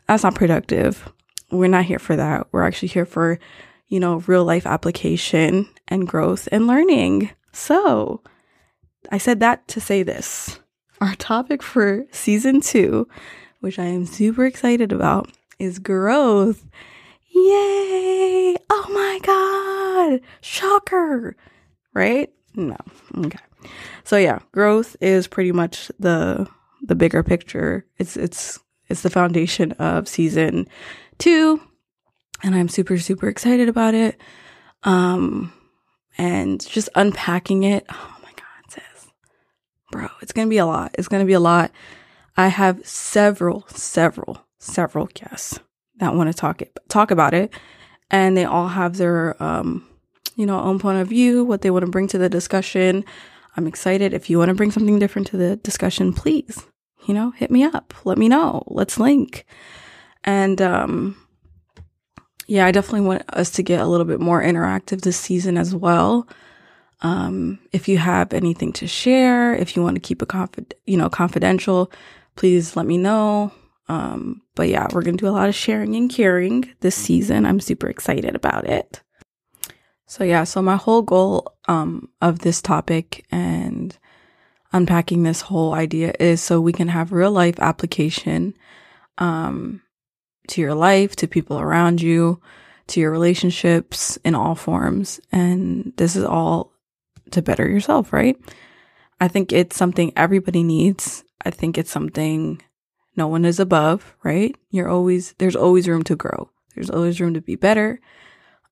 that's 0.08 0.24
not 0.24 0.36
productive. 0.36 1.12
We're 1.52 1.68
not 1.68 1.86
here 1.86 2.00
for 2.00 2.16
that. 2.16 2.48
We're 2.52 2.64
actually 2.64 2.90
here 2.90 3.06
for, 3.06 3.40
you 3.88 4.00
know, 4.00 4.18
real 4.28 4.44
life 4.44 4.66
application 4.66 5.68
and 5.88 6.08
growth 6.08 6.48
and 6.52 6.68
learning. 6.68 7.32
So, 7.52 8.22
I 9.12 9.18
said 9.18 9.40
that 9.40 9.68
to 9.70 9.82
say 9.82 10.04
this. 10.04 10.60
Our 11.02 11.16
topic 11.16 11.64
for 11.64 12.06
season 12.12 12.60
2, 12.62 13.08
which 13.62 13.80
I 13.80 13.86
am 13.86 14.06
super 14.06 14.46
excited 14.46 14.92
about, 14.92 15.32
is 15.58 15.80
growth. 15.80 16.66
Yay! 17.30 18.56
Oh 18.70 18.86
my 18.90 19.20
god! 19.24 20.22
Shocker! 20.42 21.36
Right? 21.94 22.32
No. 22.56 22.78
Okay. 23.18 23.40
So 24.04 24.18
yeah, 24.18 24.40
growth 24.52 24.96
is 25.02 25.28
pretty 25.28 25.52
much 25.52 25.92
the 26.00 26.48
the 26.82 26.96
bigger 26.96 27.24
picture. 27.24 27.86
It's 27.98 28.18
it's 28.18 28.60
it's 28.88 29.02
the 29.02 29.10
foundation 29.10 29.74
of 29.74 30.08
season 30.08 30.68
2 31.20 31.62
and 32.44 32.56
I'm 32.56 32.70
super 32.70 32.98
super 32.98 33.28
excited 33.28 33.70
about 33.70 33.94
it. 33.94 34.20
Um 34.84 35.54
and 36.18 36.66
just 36.66 36.90
unpacking 36.96 37.64
it. 37.64 37.86
Oh 37.90 38.18
my 38.24 38.32
god, 38.32 38.72
sis. 38.72 39.08
Bro, 39.92 40.08
it's 40.22 40.34
to 40.48 40.50
be 40.50 40.58
a 40.58 40.66
lot. 40.66 40.96
It's 40.98 41.08
to 41.22 41.26
be 41.26 41.34
a 41.34 41.40
lot. 41.40 41.72
I 42.36 42.48
have 42.48 42.86
several 42.88 43.66
several 43.70 44.46
several 44.58 45.08
guests 45.14 45.60
that 46.00 46.16
want 46.16 46.30
to 46.30 46.34
talk 46.34 46.62
it, 46.62 46.78
talk 46.90 47.12
about 47.12 47.34
it. 47.34 47.54
And 48.12 48.36
they 48.36 48.46
all 48.46 48.68
have 48.68 48.98
their 48.98 49.42
um 49.42 49.86
you 50.36 50.46
know 50.46 50.60
own 50.60 50.80
point 50.80 51.00
of 51.00 51.08
view 51.08 51.44
what 51.44 51.62
they 51.62 51.70
want 51.70 51.86
to 51.86 51.92
bring 51.92 52.08
to 52.08 52.18
the 52.18 52.30
discussion. 52.30 53.06
I'm 53.56 53.68
excited. 53.68 54.14
If 54.14 54.30
you 54.30 54.38
want 54.38 54.50
to 54.50 54.56
bring 54.56 54.72
something 54.72 55.00
different 55.00 55.28
to 55.28 55.38
the 55.38 55.58
discussion 55.58 56.14
please 56.14 56.66
you 57.08 57.14
know 57.14 57.32
hit 57.32 57.52
me 57.52 57.64
up. 57.64 57.94
Let 58.06 58.18
me 58.18 58.28
know. 58.28 58.64
Let's 58.68 59.00
link. 59.00 59.46
And 60.24 60.62
um 60.62 61.16
yeah 62.48 62.66
i 62.66 62.72
definitely 62.72 63.02
want 63.02 63.24
us 63.34 63.52
to 63.52 63.64
get 63.64 63.80
a 63.80 63.86
little 63.86 64.08
bit 64.08 64.20
more 64.20 64.42
interactive 64.42 65.02
this 65.02 65.18
season 65.18 65.58
as 65.58 65.76
well. 65.76 66.28
Um 67.02 67.60
if 67.72 67.88
you 67.88 67.98
have 67.98 68.34
anything 68.34 68.74
to 68.74 68.88
share 68.88 69.54
if 69.54 69.76
you 69.76 69.84
want 69.84 69.96
to 69.96 70.02
keep 70.02 70.22
it 70.22 70.30
confid- 70.30 70.74
you 70.86 70.98
know 70.98 71.10
confidential 71.10 71.92
please 72.36 72.76
let 72.76 72.86
me 72.86 72.98
know 72.98 73.52
um, 73.90 74.44
but 74.56 74.70
yeah, 74.70 74.88
we're 74.94 75.02
going 75.02 75.18
to 75.18 75.24
do 75.26 75.30
a 75.30 75.34
lot 75.34 75.50
of 75.50 75.56
sharing 75.56 75.96
and 75.96 76.10
caring 76.10 76.72
this 76.80 76.96
season. 76.96 77.46
I'm 77.46 77.60
super 77.60 77.90
excited 77.90 78.36
about 78.36 78.70
it. 78.70 79.02
So 80.06 80.24
yeah, 80.24 80.44
so 80.44 80.62
my 80.62 80.76
whole 80.76 81.02
goal 81.02 81.56
um, 81.68 82.10
of 82.22 82.40
this 82.40 82.62
topic 82.62 83.26
and 83.32 83.98
unpacking 84.72 85.24
this 85.24 85.42
whole 85.42 85.74
idea 85.74 86.14
is 86.20 86.42
so 86.42 86.62
we 86.62 86.72
can 86.72 86.88
have 86.88 87.12
real 87.12 87.32
life 87.32 87.60
application 87.60 88.54
um, 89.18 89.82
to 90.50 90.62
your 90.62 90.76
life, 90.76 91.16
to 91.18 91.28
people 91.28 91.60
around 91.60 92.00
you, 92.02 92.40
to 92.88 93.00
your 93.00 93.12
relationships 93.12 94.18
in 94.24 94.36
all 94.36 94.56
forms. 94.56 95.20
And 95.32 95.94
this 95.98 96.16
is 96.16 96.24
all 96.24 96.74
to 97.32 97.42
better 97.42 97.68
yourself, 97.68 98.14
right? 98.14 98.38
I 99.20 99.28
think 99.28 99.52
it's 99.52 99.76
something 99.76 100.14
everybody 100.16 100.64
needs. 100.64 101.24
I 101.44 101.50
think 101.50 101.78
it's 101.78 101.92
something 101.92 102.62
no 103.20 103.28
one 103.28 103.44
is 103.44 103.60
above, 103.60 104.16
right? 104.24 104.56
You're 104.72 104.88
always, 104.88 105.34
there's 105.38 105.56
always 105.56 105.88
room 105.90 106.04
to 106.06 106.16
grow. 106.16 106.50
There's 106.74 106.90
always 106.90 107.20
room 107.20 107.34
to 107.34 107.42
be 107.42 107.56
better. 107.56 108.00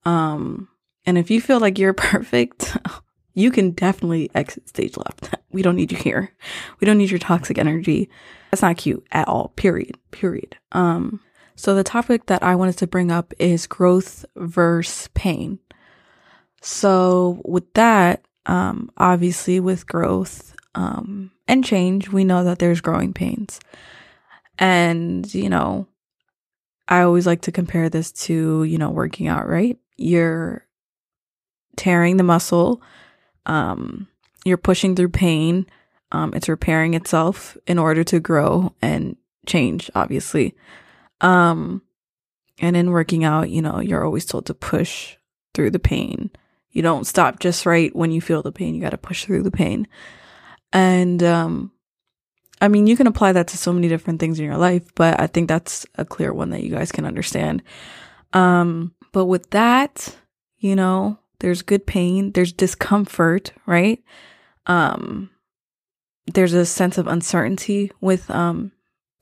Um, 0.06 0.70
and 1.06 1.18
if 1.18 1.30
you 1.30 1.42
feel 1.42 1.60
like 1.60 1.77
you're 1.77 1.94
perfect, 2.13 2.77
you 3.34 3.51
can 3.51 3.72
definitely 3.72 4.32
exit 4.34 4.68
stage 4.70 4.98
left. 4.98 5.36
We 5.50 5.63
don't 5.63 5.77
need 5.77 5.92
you 5.92 5.98
here. 5.98 6.36
We 6.80 6.86
don't 6.86 7.00
need 7.00 7.10
your 7.10 7.20
toxic 7.20 7.58
energy. 7.58 8.10
That's 8.51 8.62
not 8.62 8.77
cute 8.77 9.04
at 9.12 9.27
all. 9.27 9.54
Period. 9.56 9.98
Period. 10.12 10.58
Um, 10.74 11.22
so 11.56 11.74
the 11.74 11.86
topic 11.86 12.27
that 12.27 12.44
I 12.44 12.54
wanted 12.54 12.77
to 12.77 12.86
bring 12.86 13.12
up 13.12 13.34
is 13.39 13.66
growth 13.66 14.24
versus 14.36 15.08
pain. 15.16 15.58
So 16.62 17.42
with 17.44 17.74
that, 17.74 18.24
um, 18.46 18.92
obviously 18.98 19.60
with 19.60 19.88
growth, 19.88 20.54
um, 20.75 21.32
and 21.48 21.66
change, 21.66 22.10
we 22.10 22.24
know 22.24 22.44
that 22.44 22.60
there's 22.60 22.82
growing 22.82 23.13
pains. 23.13 23.60
And, 24.60 25.32
you 25.34 25.50
know, 25.50 25.88
I 26.88 27.02
always 27.02 27.28
like 27.28 27.42
to 27.42 27.52
compare 27.52 27.90
this 27.90 28.12
to, 28.14 28.64
you 28.64 28.78
know, 28.78 28.90
working 28.90 29.28
out, 29.28 29.48
right? 29.48 29.78
You're 29.98 30.66
tearing 31.76 32.18
the 32.18 32.24
muscle, 32.24 32.82
um, 33.46 34.08
you're 34.46 34.58
pushing 34.58 34.96
through 34.96 35.10
pain, 35.10 35.68
um, 36.12 36.34
it's 36.34 36.50
repairing 36.50 36.94
itself 36.94 37.58
in 37.68 37.78
order 37.78 38.04
to 38.06 38.20
grow 38.20 38.74
and 38.82 39.18
change, 39.46 39.92
obviously. 39.94 40.56
Um, 41.22 41.82
and 42.60 42.76
in 42.76 42.92
working 42.92 43.24
out, 43.24 43.50
you 43.50 43.62
know, 43.62 43.80
you're 43.80 44.06
always 44.06 44.26
told 44.26 44.46
to 44.48 44.54
push 44.54 45.18
through 45.54 45.72
the 45.72 45.80
pain. 45.80 46.32
You 46.72 46.82
don't 46.82 47.06
stop 47.06 47.40
just 47.40 47.66
right 47.66 47.96
when 47.96 48.12
you 48.12 48.22
feel 48.22 48.42
the 48.42 48.52
pain. 48.52 48.76
You 48.76 48.82
got 48.82 48.92
to 48.92 48.98
push 48.98 49.26
through 49.26 49.44
the 49.44 49.52
pain. 49.52 49.88
And 50.72 51.22
um 51.24 51.72
I 52.60 52.68
mean, 52.68 52.88
you 52.88 52.98
can 52.98 53.08
apply 53.08 53.34
that 53.34 53.48
to 53.50 53.58
so 53.58 53.72
many 53.72 53.88
different 53.88 54.20
things 54.20 54.40
in 54.40 54.46
your 54.46 54.58
life, 54.58 54.84
but 54.96 55.20
I 55.20 55.28
think 55.28 55.48
that's 55.48 55.86
a 55.96 56.06
clear 56.06 56.34
one 56.34 56.50
that 56.50 56.64
you 56.64 56.72
guys 56.72 56.92
can 56.92 57.06
understand. 57.06 57.62
Um, 58.34 58.94
but 59.12 59.26
with 59.26 59.50
that, 59.52 60.16
you 60.58 60.76
know, 60.76 61.20
there's 61.40 61.62
good 61.62 61.86
pain, 61.86 62.32
there's 62.32 62.52
discomfort, 62.52 63.54
right? 63.66 64.04
Um, 64.66 65.30
there's 66.34 66.54
a 66.54 66.66
sense 66.66 66.98
of 66.98 67.08
uncertainty 67.08 67.92
with, 68.02 68.30
um, 68.32 68.72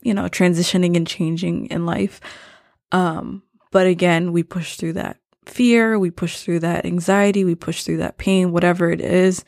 you 0.01 0.13
know, 0.13 0.23
transitioning 0.23 0.95
and 0.95 1.05
changing 1.05 1.67
in 1.67 1.85
life. 1.85 2.21
Um, 2.91 3.43
but 3.71 3.85
again, 3.85 4.31
we 4.31 4.43
push 4.43 4.77
through 4.77 4.93
that 4.93 5.17
fear, 5.45 5.99
we 5.99 6.09
push 6.09 6.39
through 6.39 6.59
that 6.61 6.85
anxiety, 6.85 7.43
we 7.43 7.55
push 7.55 7.83
through 7.83 7.97
that 7.97 8.17
pain, 8.17 8.51
whatever 8.51 8.89
it 8.89 9.01
is 9.01 9.43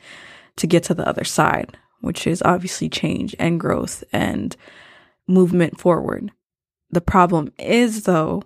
to 0.56 0.66
get 0.66 0.84
to 0.84 0.94
the 0.94 1.08
other 1.08 1.24
side, 1.24 1.76
which 2.00 2.26
is 2.26 2.42
obviously 2.42 2.88
change 2.88 3.34
and 3.38 3.60
growth 3.60 4.04
and 4.12 4.56
movement 5.26 5.80
forward. 5.80 6.30
The 6.90 7.00
problem 7.00 7.52
is, 7.58 8.04
though, 8.04 8.42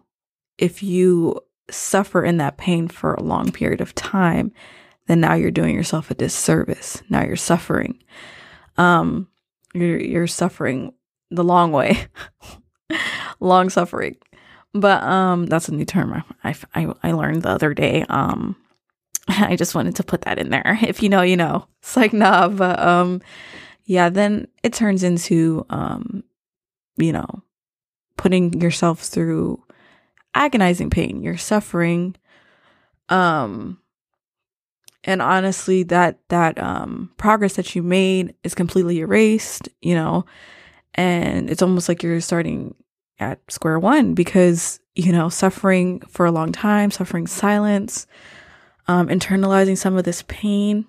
if 0.58 0.82
you 0.82 1.40
suffer 1.70 2.24
in 2.24 2.36
that 2.38 2.56
pain 2.56 2.88
for 2.88 3.14
a 3.14 3.22
long 3.22 3.52
period 3.52 3.80
of 3.80 3.94
time, 3.94 4.52
then 5.06 5.20
now 5.20 5.34
you're 5.34 5.50
doing 5.50 5.74
yourself 5.74 6.10
a 6.10 6.14
disservice. 6.14 7.02
Now 7.08 7.24
you're 7.24 7.36
suffering. 7.36 8.02
Um, 8.76 9.28
you're 9.74 10.00
you're 10.00 10.26
suffering 10.26 10.92
the 11.30 11.44
long 11.44 11.72
way, 11.72 12.06
long 13.40 13.70
suffering. 13.70 14.16
But 14.74 15.02
um, 15.02 15.46
that's 15.46 15.68
a 15.68 15.74
new 15.74 15.84
term 15.84 16.22
I, 16.42 16.54
I 16.74 16.92
I 17.02 17.12
learned 17.12 17.42
the 17.42 17.50
other 17.50 17.74
day. 17.74 18.04
Um, 18.08 18.56
I 19.50 19.56
just 19.56 19.74
wanted 19.74 19.96
to 19.96 20.04
put 20.04 20.22
that 20.22 20.38
in 20.38 20.50
there. 20.50 20.78
If 20.82 21.02
you 21.02 21.08
know, 21.08 21.22
you 21.22 21.36
know. 21.36 21.66
It's 21.80 21.96
like, 21.96 22.12
nah, 22.12 22.48
but 22.48 22.78
um 22.78 23.20
yeah, 23.84 24.08
then 24.08 24.46
it 24.62 24.72
turns 24.72 25.02
into 25.02 25.66
um, 25.68 26.22
you 26.96 27.12
know, 27.12 27.42
putting 28.16 28.60
yourself 28.60 29.00
through 29.00 29.62
agonizing 30.34 30.88
pain. 30.90 31.22
You're 31.22 31.36
suffering. 31.36 32.14
Um 33.08 33.78
and 35.04 35.20
honestly 35.20 35.82
that 35.82 36.18
that 36.28 36.62
um 36.62 37.10
progress 37.16 37.54
that 37.54 37.74
you 37.74 37.82
made 37.82 38.34
is 38.44 38.54
completely 38.54 39.00
erased, 39.00 39.68
you 39.80 39.94
know, 39.94 40.24
and 40.94 41.50
it's 41.50 41.62
almost 41.62 41.88
like 41.88 42.02
you're 42.02 42.20
starting 42.20 42.74
at 43.18 43.40
square 43.50 43.78
one 43.78 44.14
because, 44.14 44.80
you 44.94 45.12
know, 45.12 45.28
suffering 45.28 46.00
for 46.08 46.26
a 46.26 46.32
long 46.32 46.52
time, 46.52 46.90
suffering 46.90 47.26
silence, 47.26 48.06
um, 48.88 49.08
internalizing 49.08 49.76
some 49.76 49.96
of 49.96 50.04
this 50.04 50.22
pain, 50.28 50.86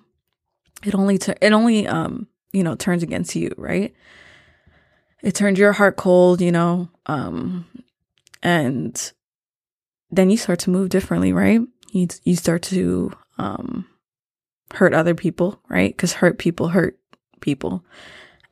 it 0.84 0.94
only 0.94 1.18
t- 1.18 1.34
it 1.40 1.52
only 1.52 1.86
um, 1.86 2.26
you 2.52 2.62
know 2.62 2.74
turns 2.74 3.02
against 3.02 3.34
you, 3.36 3.52
right? 3.56 3.94
It 5.22 5.34
turns 5.34 5.58
your 5.58 5.72
heart 5.72 5.96
cold, 5.96 6.40
you 6.40 6.52
know, 6.52 6.90
um, 7.06 7.66
and 8.42 9.12
then 10.10 10.28
you 10.28 10.36
start 10.36 10.58
to 10.60 10.70
move 10.70 10.90
differently, 10.90 11.32
right? 11.32 11.60
you 11.94 12.08
you 12.24 12.36
start 12.36 12.62
to 12.62 13.12
um 13.38 13.86
hurt 14.74 14.92
other 14.92 15.14
people, 15.14 15.60
right? 15.68 15.96
Cuz 15.96 16.14
hurt 16.14 16.38
people 16.38 16.68
hurt 16.68 16.98
people. 17.40 17.84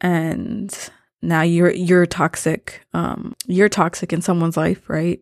And 0.00 0.72
now 1.20 1.42
you're 1.42 1.72
you're 1.72 2.06
toxic. 2.06 2.86
Um 2.94 3.34
you're 3.46 3.68
toxic 3.68 4.12
in 4.12 4.22
someone's 4.22 4.56
life, 4.56 4.88
right? 4.88 5.20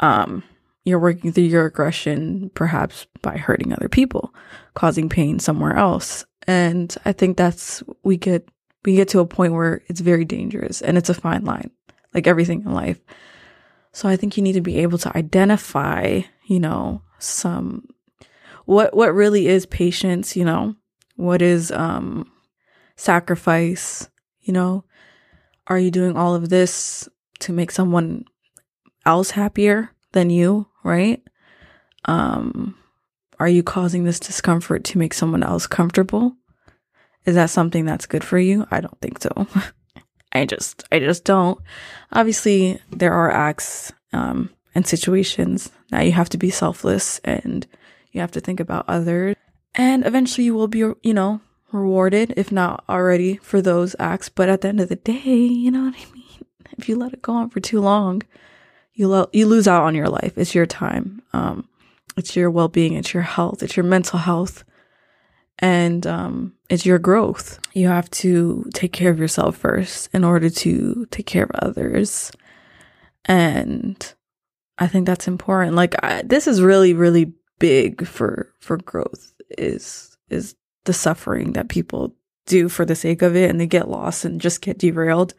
Um 0.00 0.42
you're 0.84 0.98
working 0.98 1.32
through 1.32 1.44
your 1.44 1.66
aggression 1.66 2.50
perhaps 2.54 3.06
by 3.22 3.36
hurting 3.36 3.72
other 3.72 3.88
people, 3.88 4.34
causing 4.74 5.08
pain 5.08 5.38
somewhere 5.38 5.76
else. 5.76 6.24
And 6.46 6.94
I 7.04 7.12
think 7.12 7.36
that's 7.36 7.82
we 8.02 8.16
get 8.16 8.48
we 8.84 8.96
get 8.96 9.08
to 9.08 9.20
a 9.20 9.26
point 9.26 9.54
where 9.54 9.82
it's 9.86 10.00
very 10.00 10.26
dangerous 10.26 10.82
and 10.82 10.98
it's 10.98 11.08
a 11.08 11.14
fine 11.14 11.44
line, 11.44 11.70
like 12.12 12.26
everything 12.26 12.62
in 12.62 12.72
life. 12.72 13.00
So 13.92 14.08
I 14.08 14.16
think 14.16 14.36
you 14.36 14.42
need 14.42 14.52
to 14.54 14.60
be 14.60 14.78
able 14.78 14.98
to 14.98 15.16
identify, 15.16 16.20
you 16.46 16.60
know, 16.60 17.02
some 17.18 17.88
what 18.66 18.94
what 18.94 19.14
really 19.14 19.48
is 19.48 19.66
patience, 19.66 20.36
you 20.36 20.44
know? 20.44 20.76
What 21.16 21.40
is 21.40 21.70
um 21.72 22.30
sacrifice, 22.96 24.08
you 24.42 24.52
know? 24.52 24.84
Are 25.66 25.78
you 25.78 25.90
doing 25.90 26.14
all 26.14 26.34
of 26.34 26.50
this 26.50 27.08
to 27.40 27.52
make 27.52 27.70
someone 27.70 28.26
else 29.06 29.30
happier 29.30 29.90
than 30.12 30.28
you, 30.30 30.66
right? 30.84 31.22
Um 32.04 32.76
are 33.40 33.48
you 33.48 33.64
causing 33.64 34.04
this 34.04 34.20
discomfort 34.20 34.84
to 34.84 34.98
make 34.98 35.12
someone 35.12 35.42
else 35.42 35.66
comfortable? 35.66 36.36
Is 37.24 37.34
that 37.34 37.50
something 37.50 37.84
that's 37.84 38.06
good 38.06 38.22
for 38.22 38.38
you? 38.38 38.66
I 38.70 38.80
don't 38.80 39.00
think 39.00 39.20
so. 39.20 39.48
I 40.32 40.44
just 40.44 40.84
I 40.92 40.98
just 41.00 41.24
don't. 41.24 41.58
Obviously, 42.12 42.80
there 42.90 43.12
are 43.12 43.30
acts 43.30 43.92
um 44.12 44.50
and 44.74 44.86
situations 44.86 45.70
that 45.90 46.02
you 46.02 46.12
have 46.12 46.28
to 46.30 46.38
be 46.38 46.50
selfless 46.50 47.20
and 47.24 47.66
you 48.12 48.20
have 48.20 48.32
to 48.32 48.40
think 48.40 48.60
about 48.60 48.84
others. 48.88 49.36
And 49.74 50.06
eventually 50.06 50.44
you 50.44 50.54
will 50.54 50.68
be, 50.68 50.78
you 50.78 51.14
know, 51.14 51.40
rewarded, 51.72 52.34
if 52.36 52.52
not 52.52 52.84
already, 52.88 53.36
for 53.36 53.60
those 53.60 53.96
acts. 53.98 54.28
But 54.28 54.48
at 54.48 54.60
the 54.60 54.68
end 54.68 54.80
of 54.80 54.88
the 54.88 54.96
day, 54.96 55.36
you 55.36 55.70
know 55.70 55.84
what 55.84 55.94
I 55.94 56.12
mean? 56.12 56.24
If 56.76 56.88
you 56.88 56.96
let 56.96 57.12
it 57.12 57.22
go 57.22 57.34
on 57.34 57.50
for 57.50 57.60
too 57.60 57.80
long, 57.80 58.22
you, 58.94 59.08
lo- 59.08 59.30
you 59.32 59.46
lose 59.46 59.68
out 59.68 59.82
on 59.82 59.94
your 59.94 60.08
life. 60.08 60.32
It's 60.36 60.54
your 60.54 60.66
time. 60.66 61.22
Um, 61.32 61.68
it's 62.16 62.36
your 62.36 62.50
well 62.50 62.68
being. 62.68 62.94
It's 62.94 63.12
your 63.12 63.22
health. 63.22 63.62
It's 63.62 63.76
your 63.76 63.84
mental 63.84 64.18
health. 64.18 64.64
And 65.58 66.06
um, 66.06 66.54
it's 66.68 66.86
your 66.86 66.98
growth. 66.98 67.60
You 67.74 67.88
have 67.88 68.10
to 68.10 68.68
take 68.74 68.92
care 68.92 69.10
of 69.10 69.18
yourself 69.18 69.56
first 69.56 70.08
in 70.12 70.24
order 70.24 70.50
to 70.50 71.06
take 71.10 71.26
care 71.26 71.44
of 71.44 71.50
others. 71.54 72.32
And 73.24 74.14
I 74.78 74.86
think 74.86 75.06
that's 75.06 75.28
important. 75.28 75.76
Like 75.76 75.94
I, 76.02 76.22
this 76.22 76.46
is 76.46 76.60
really, 76.60 76.92
really 76.92 77.32
big 77.58 78.06
for 78.06 78.52
for 78.60 78.76
growth. 78.78 79.32
Is 79.56 80.16
is 80.28 80.56
the 80.84 80.92
suffering 80.92 81.52
that 81.52 81.68
people 81.68 82.16
do 82.46 82.68
for 82.68 82.84
the 82.84 82.96
sake 82.96 83.22
of 83.22 83.36
it, 83.36 83.48
and 83.48 83.60
they 83.60 83.66
get 83.66 83.88
lost 83.88 84.24
and 84.24 84.40
just 84.40 84.60
get 84.60 84.78
derailed 84.78 85.34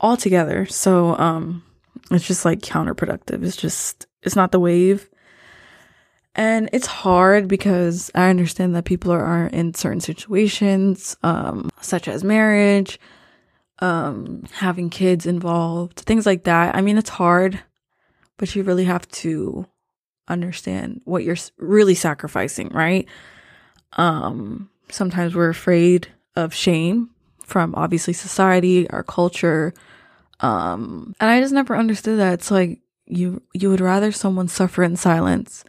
altogether. 0.00 0.66
So 0.66 1.16
um, 1.16 1.62
it's 2.10 2.26
just 2.26 2.44
like 2.44 2.60
counterproductive. 2.60 3.44
It's 3.44 3.56
just 3.56 4.06
it's 4.22 4.36
not 4.36 4.52
the 4.52 4.60
wave. 4.60 5.08
And 6.34 6.70
it's 6.72 6.86
hard 6.86 7.48
because 7.48 8.12
I 8.14 8.30
understand 8.30 8.76
that 8.76 8.84
people 8.84 9.10
are, 9.10 9.24
are 9.24 9.46
in 9.48 9.74
certain 9.74 10.00
situations, 10.00 11.16
um, 11.24 11.68
such 11.80 12.06
as 12.06 12.22
marriage, 12.22 13.00
um, 13.80 14.44
having 14.52 14.88
kids 14.88 15.26
involved, 15.26 16.00
things 16.00 16.26
like 16.26 16.44
that. 16.44 16.76
I 16.76 16.80
mean, 16.80 16.96
it's 16.96 17.10
hard 17.10 17.60
but 18.38 18.54
you 18.54 18.62
really 18.62 18.84
have 18.84 19.06
to 19.08 19.66
understand 20.28 21.02
what 21.04 21.24
you're 21.24 21.36
really 21.58 21.94
sacrificing, 21.94 22.68
right? 22.68 23.06
Um, 23.94 24.70
sometimes 24.90 25.34
we're 25.34 25.50
afraid 25.50 26.08
of 26.36 26.54
shame 26.54 27.10
from 27.44 27.74
obviously 27.74 28.14
society, 28.14 28.88
our 28.90 29.02
culture. 29.02 29.74
Um, 30.40 31.14
and 31.20 31.30
I 31.30 31.40
just 31.40 31.52
never 31.52 31.76
understood 31.76 32.18
that. 32.18 32.34
It's 32.34 32.50
like 32.50 32.80
you 33.06 33.42
you 33.54 33.70
would 33.70 33.80
rather 33.80 34.12
someone 34.12 34.48
suffer 34.48 34.82
in 34.82 34.96
silence. 34.96 35.64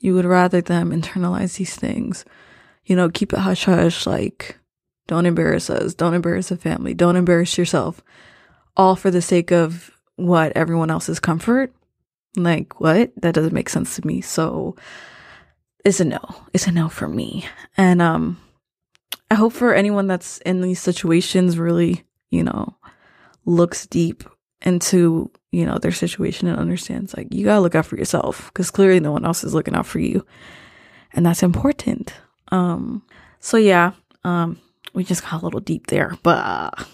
You 0.00 0.14
would 0.14 0.24
rather 0.24 0.60
them 0.60 0.90
internalize 0.90 1.56
these 1.56 1.74
things. 1.76 2.24
You 2.84 2.96
know, 2.96 3.08
keep 3.08 3.32
it 3.32 3.38
hush 3.38 3.64
hush, 3.64 4.06
like 4.06 4.58
don't 5.06 5.26
embarrass 5.26 5.68
us, 5.70 5.94
don't 5.94 6.14
embarrass 6.14 6.48
the 6.48 6.56
family, 6.56 6.94
don't 6.94 7.16
embarrass 7.16 7.58
yourself. 7.58 8.02
All 8.76 8.96
for 8.96 9.10
the 9.10 9.22
sake 9.22 9.52
of 9.52 9.90
what 10.16 10.52
everyone 10.56 10.90
else's 10.90 11.20
comfort 11.20 11.72
like, 12.36 12.80
what? 12.80 13.12
That 13.16 13.34
doesn't 13.34 13.52
make 13.52 13.68
sense 13.68 13.96
to 13.96 14.06
me. 14.06 14.20
So 14.20 14.76
it's 15.84 16.00
a 16.00 16.04
no. 16.04 16.20
It's 16.52 16.66
a 16.66 16.72
no 16.72 16.88
for 16.88 17.08
me. 17.08 17.46
And 17.76 18.02
um 18.02 18.38
I 19.30 19.34
hope 19.36 19.52
for 19.52 19.74
anyone 19.74 20.06
that's 20.06 20.38
in 20.38 20.60
these 20.60 20.80
situations 20.80 21.58
really, 21.58 22.04
you 22.30 22.42
know, 22.42 22.76
looks 23.46 23.86
deep 23.86 24.24
into, 24.62 25.30
you 25.52 25.66
know, 25.66 25.78
their 25.78 25.92
situation 25.92 26.48
and 26.48 26.58
understands 26.58 27.14
like 27.16 27.32
you 27.32 27.44
got 27.44 27.56
to 27.56 27.60
look 27.60 27.74
out 27.74 27.86
for 27.86 27.96
yourself 27.96 28.52
cuz 28.54 28.70
clearly 28.70 29.00
no 29.00 29.12
one 29.12 29.24
else 29.24 29.44
is 29.44 29.54
looking 29.54 29.74
out 29.74 29.86
for 29.86 29.98
you. 29.98 30.24
And 31.12 31.24
that's 31.26 31.42
important. 31.42 32.14
Um 32.50 33.02
so 33.40 33.56
yeah, 33.56 33.92
um 34.24 34.58
we 34.94 35.04
just 35.04 35.22
got 35.22 35.42
a 35.42 35.44
little 35.44 35.60
deep 35.60 35.88
there, 35.88 36.16
but 36.22 36.88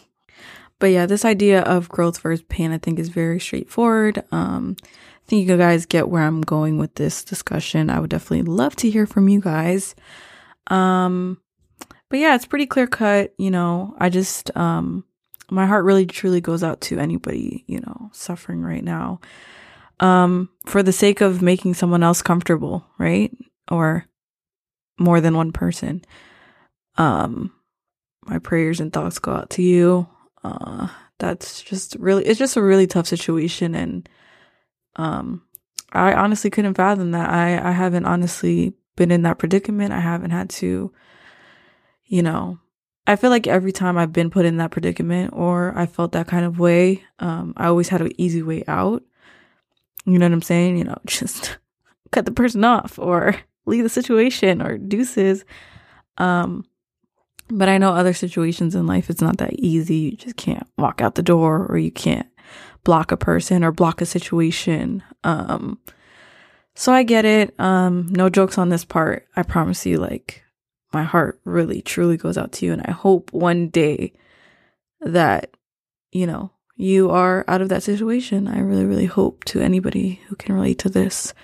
but 0.78 0.86
yeah, 0.86 1.06
this 1.06 1.24
idea 1.24 1.62
of 1.62 1.88
growth 1.88 2.18
versus 2.18 2.44
pain 2.48 2.72
I 2.72 2.78
think 2.78 2.98
is 2.98 3.08
very 3.08 3.38
straightforward. 3.38 4.24
Um 4.32 4.76
I 4.82 5.30
think 5.30 5.48
you 5.48 5.56
guys 5.56 5.86
get 5.86 6.08
where 6.08 6.24
I'm 6.24 6.40
going 6.40 6.76
with 6.76 6.96
this 6.96 7.22
discussion. 7.22 7.88
I 7.88 8.00
would 8.00 8.10
definitely 8.10 8.50
love 8.50 8.74
to 8.76 8.90
hear 8.90 9.06
from 9.06 9.28
you 9.28 9.40
guys. 9.40 9.94
Um, 10.66 11.40
but 12.08 12.18
yeah, 12.18 12.34
it's 12.34 12.46
pretty 12.46 12.66
clear 12.66 12.88
cut. 12.88 13.32
You 13.38 13.52
know, 13.52 13.94
I 13.98 14.08
just, 14.08 14.54
um, 14.56 15.04
my 15.50 15.66
heart 15.66 15.84
really 15.84 16.06
truly 16.06 16.40
goes 16.40 16.62
out 16.62 16.80
to 16.82 16.98
anybody, 16.98 17.64
you 17.66 17.80
know, 17.80 18.10
suffering 18.12 18.62
right 18.62 18.84
now. 18.84 19.20
Um, 20.00 20.48
for 20.64 20.82
the 20.82 20.92
sake 20.92 21.20
of 21.20 21.42
making 21.42 21.74
someone 21.74 22.02
else 22.02 22.22
comfortable, 22.22 22.86
right? 22.98 23.30
Or 23.70 24.06
more 24.98 25.20
than 25.20 25.36
one 25.36 25.52
person. 25.52 26.02
Um, 26.96 27.52
my 28.24 28.38
prayers 28.38 28.80
and 28.80 28.92
thoughts 28.92 29.18
go 29.18 29.32
out 29.32 29.50
to 29.50 29.62
you. 29.62 30.08
Uh, 30.42 30.88
that's 31.18 31.60
just 31.62 31.96
really, 31.98 32.24
it's 32.24 32.38
just 32.38 32.56
a 32.56 32.62
really 32.62 32.86
tough 32.86 33.06
situation. 33.06 33.74
And, 33.74 34.08
um, 34.96 35.42
I 35.92 36.14
honestly 36.14 36.50
couldn't 36.50 36.74
fathom 36.74 37.10
that. 37.10 37.28
I, 37.28 37.68
I 37.68 37.72
haven't 37.72 38.06
honestly 38.06 38.74
been 38.96 39.10
in 39.10 39.22
that 39.22 39.38
predicament. 39.38 39.92
I 39.92 40.00
haven't 40.00 40.30
had 40.30 40.50
to, 40.50 40.92
you 42.06 42.22
know, 42.22 42.58
I 43.06 43.16
feel 43.16 43.30
like 43.30 43.46
every 43.46 43.72
time 43.72 43.98
I've 43.98 44.12
been 44.12 44.30
put 44.30 44.44
in 44.44 44.58
that 44.58 44.70
predicament 44.70 45.32
or 45.34 45.76
I 45.76 45.86
felt 45.86 46.12
that 46.12 46.28
kind 46.28 46.44
of 46.44 46.58
way, 46.58 47.02
um, 47.18 47.54
I 47.56 47.66
always 47.66 47.88
had 47.88 48.00
an 48.00 48.12
easy 48.18 48.42
way 48.42 48.62
out. 48.68 49.02
You 50.04 50.18
know 50.18 50.26
what 50.26 50.32
I'm 50.32 50.42
saying? 50.42 50.78
You 50.78 50.84
know, 50.84 50.98
just 51.06 51.58
cut 52.12 52.24
the 52.24 52.32
person 52.32 52.64
off 52.64 52.98
or 52.98 53.36
leave 53.66 53.82
the 53.82 53.88
situation 53.88 54.62
or 54.62 54.78
deuces. 54.78 55.44
Um, 56.18 56.64
but 57.48 57.68
I 57.68 57.78
know 57.78 57.92
other 57.92 58.12
situations 58.12 58.74
in 58.74 58.86
life, 58.86 59.10
it's 59.10 59.20
not 59.20 59.38
that 59.38 59.54
easy. 59.54 59.96
You 59.96 60.16
just 60.16 60.36
can't 60.36 60.66
walk 60.78 61.00
out 61.00 61.16
the 61.16 61.22
door 61.22 61.66
or 61.66 61.78
you 61.78 61.90
can't 61.90 62.28
block 62.84 63.10
a 63.12 63.16
person 63.16 63.64
or 63.64 63.72
block 63.72 64.00
a 64.00 64.06
situation. 64.06 65.02
Um, 65.24 65.78
so 66.74 66.92
I 66.92 67.02
get 67.02 67.24
it. 67.24 67.58
Um, 67.58 68.06
no 68.10 68.28
jokes 68.28 68.56
on 68.56 68.68
this 68.68 68.84
part. 68.84 69.26
I 69.36 69.42
promise 69.42 69.84
you, 69.84 69.98
like, 69.98 70.44
my 70.92 71.04
heart 71.04 71.40
really 71.44 71.82
truly 71.82 72.16
goes 72.16 72.36
out 72.38 72.52
to 72.52 72.66
you. 72.66 72.72
And 72.72 72.82
I 72.84 72.90
hope 72.92 73.32
one 73.32 73.68
day 73.68 74.12
that, 75.00 75.56
you 76.12 76.26
know, 76.26 76.50
you 76.76 77.10
are 77.10 77.44
out 77.46 77.60
of 77.60 77.68
that 77.68 77.82
situation. 77.82 78.48
I 78.48 78.60
really, 78.60 78.84
really 78.84 79.06
hope 79.06 79.44
to 79.46 79.60
anybody 79.60 80.20
who 80.28 80.36
can 80.36 80.54
relate 80.54 80.78
to 80.80 80.88
this. 80.88 81.34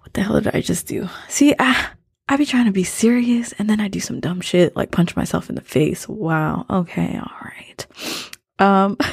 What 0.00 0.14
the 0.14 0.22
hell 0.22 0.40
did 0.40 0.54
I 0.54 0.60
just 0.60 0.86
do? 0.86 1.08
See, 1.28 1.54
I, 1.58 1.88
I 2.28 2.36
be 2.36 2.46
trying 2.46 2.66
to 2.66 2.72
be 2.72 2.84
serious 2.84 3.52
and 3.52 3.68
then 3.68 3.80
I 3.80 3.88
do 3.88 4.00
some 4.00 4.20
dumb 4.20 4.40
shit 4.40 4.74
like 4.74 4.90
punch 4.90 5.14
myself 5.14 5.48
in 5.48 5.54
the 5.54 5.60
face. 5.60 6.08
Wow. 6.08 6.66
Okay. 6.70 7.18
All 7.18 7.40
right. 7.44 7.86
Um, 8.58 8.96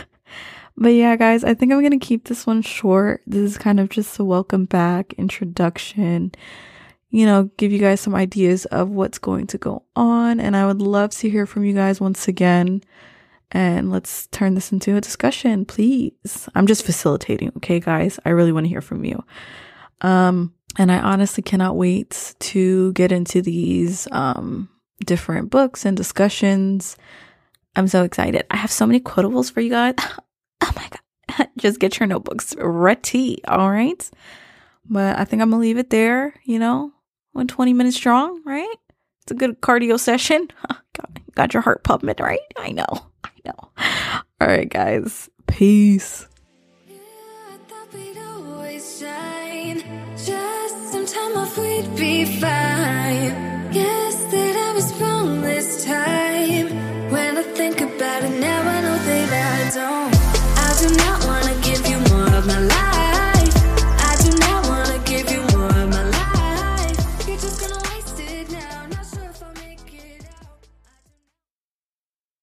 But 0.82 0.94
yeah, 0.94 1.18
guys, 1.18 1.44
I 1.44 1.56
think 1.56 1.74
I'm 1.74 1.82
going 1.82 1.92
to 1.92 2.06
keep 2.06 2.24
this 2.24 2.48
one 2.48 2.62
short. 2.62 3.22
This 3.28 3.52
is 3.52 3.58
kind 3.58 3.82
of 3.82 3.90
just 3.90 4.18
a 4.18 4.24
welcome 4.24 4.64
back 4.64 5.12
introduction, 5.18 6.32
you 7.10 7.26
know, 7.26 7.50
give 7.58 7.72
you 7.72 7.80
guys 7.80 8.02
some 8.02 8.16
ideas 8.16 8.66
of 8.66 8.90
what's 8.90 9.18
going 9.18 9.48
to 9.48 9.58
go 9.58 9.84
on. 9.96 10.40
And 10.40 10.56
I 10.56 10.66
would 10.66 10.82
love 10.82 11.12
to 11.12 11.30
hear 11.30 11.46
from 11.46 11.64
you 11.66 11.74
guys 11.74 12.00
once 12.00 12.28
again. 12.28 12.84
And 13.52 13.90
let's 13.90 14.28
turn 14.28 14.54
this 14.54 14.72
into 14.72 14.96
a 14.96 15.02
discussion, 15.02 15.66
please. 15.66 16.48
I'm 16.54 16.68
just 16.68 16.86
facilitating, 16.86 17.52
okay, 17.58 17.80
guys? 17.80 18.20
I 18.26 18.30
really 18.30 18.52
want 18.52 18.66
to 18.66 18.70
hear 18.70 18.82
from 18.82 19.04
you. 19.04 19.24
Um, 20.02 20.54
and 20.78 20.92
I 20.92 21.00
honestly 21.00 21.42
cannot 21.42 21.76
wait 21.76 22.36
to 22.40 22.94
get 22.94 23.12
into 23.12 23.42
these 23.42 24.08
um, 24.12 24.70
different 25.04 25.50
books 25.50 25.84
and 25.84 25.98
discussions. 25.98 26.96
I'm 27.76 27.88
so 27.88 28.04
excited. 28.04 28.46
I 28.52 28.58
have 28.58 28.72
so 28.72 28.86
many 28.86 29.00
quotables 29.00 29.52
for 29.52 29.62
you 29.62 29.72
guys. 29.72 29.96
oh 30.62 30.72
my 30.76 30.90
God, 31.38 31.50
just 31.58 31.80
get 31.80 32.00
your 32.00 32.06
notebooks 32.06 32.56
ready. 32.60 33.44
All 33.46 33.72
right. 33.72 34.10
But 34.88 35.18
I 35.18 35.26
think 35.26 35.42
I'm 35.42 35.50
gonna 35.50 35.62
leave 35.62 35.78
it 35.78 35.90
there, 35.90 36.34
you 36.44 36.60
know, 36.60 36.92
120 37.34 37.74
minutes 37.74 37.98
strong, 37.98 38.42
right? 38.46 38.76
It's 39.24 39.32
a 39.32 39.36
good 39.36 39.62
cardio 39.62 40.00
session. 40.00 40.50
Oh, 40.70 40.76
got, 40.94 41.20
got 41.36 41.54
your 41.54 41.62
heart 41.62 41.84
pumping, 41.84 42.14
right? 42.20 42.40
I 42.58 42.72
know. 42.72 42.86
I 43.24 43.30
know. 43.46 43.70
All 44.42 44.48
right, 44.48 44.70
guys. 44.70 45.30
Peace. 45.48 46.28
Time 51.10 51.38
off 51.38 51.58
we'd 51.58 51.96
be 51.96 52.24
fine. 52.24 53.72
Guess 53.72 54.26
that 54.26 54.56
I 54.56 54.74
was 54.76 54.94
wrong 55.02 55.42
this 55.42 55.86
time. 55.86 56.29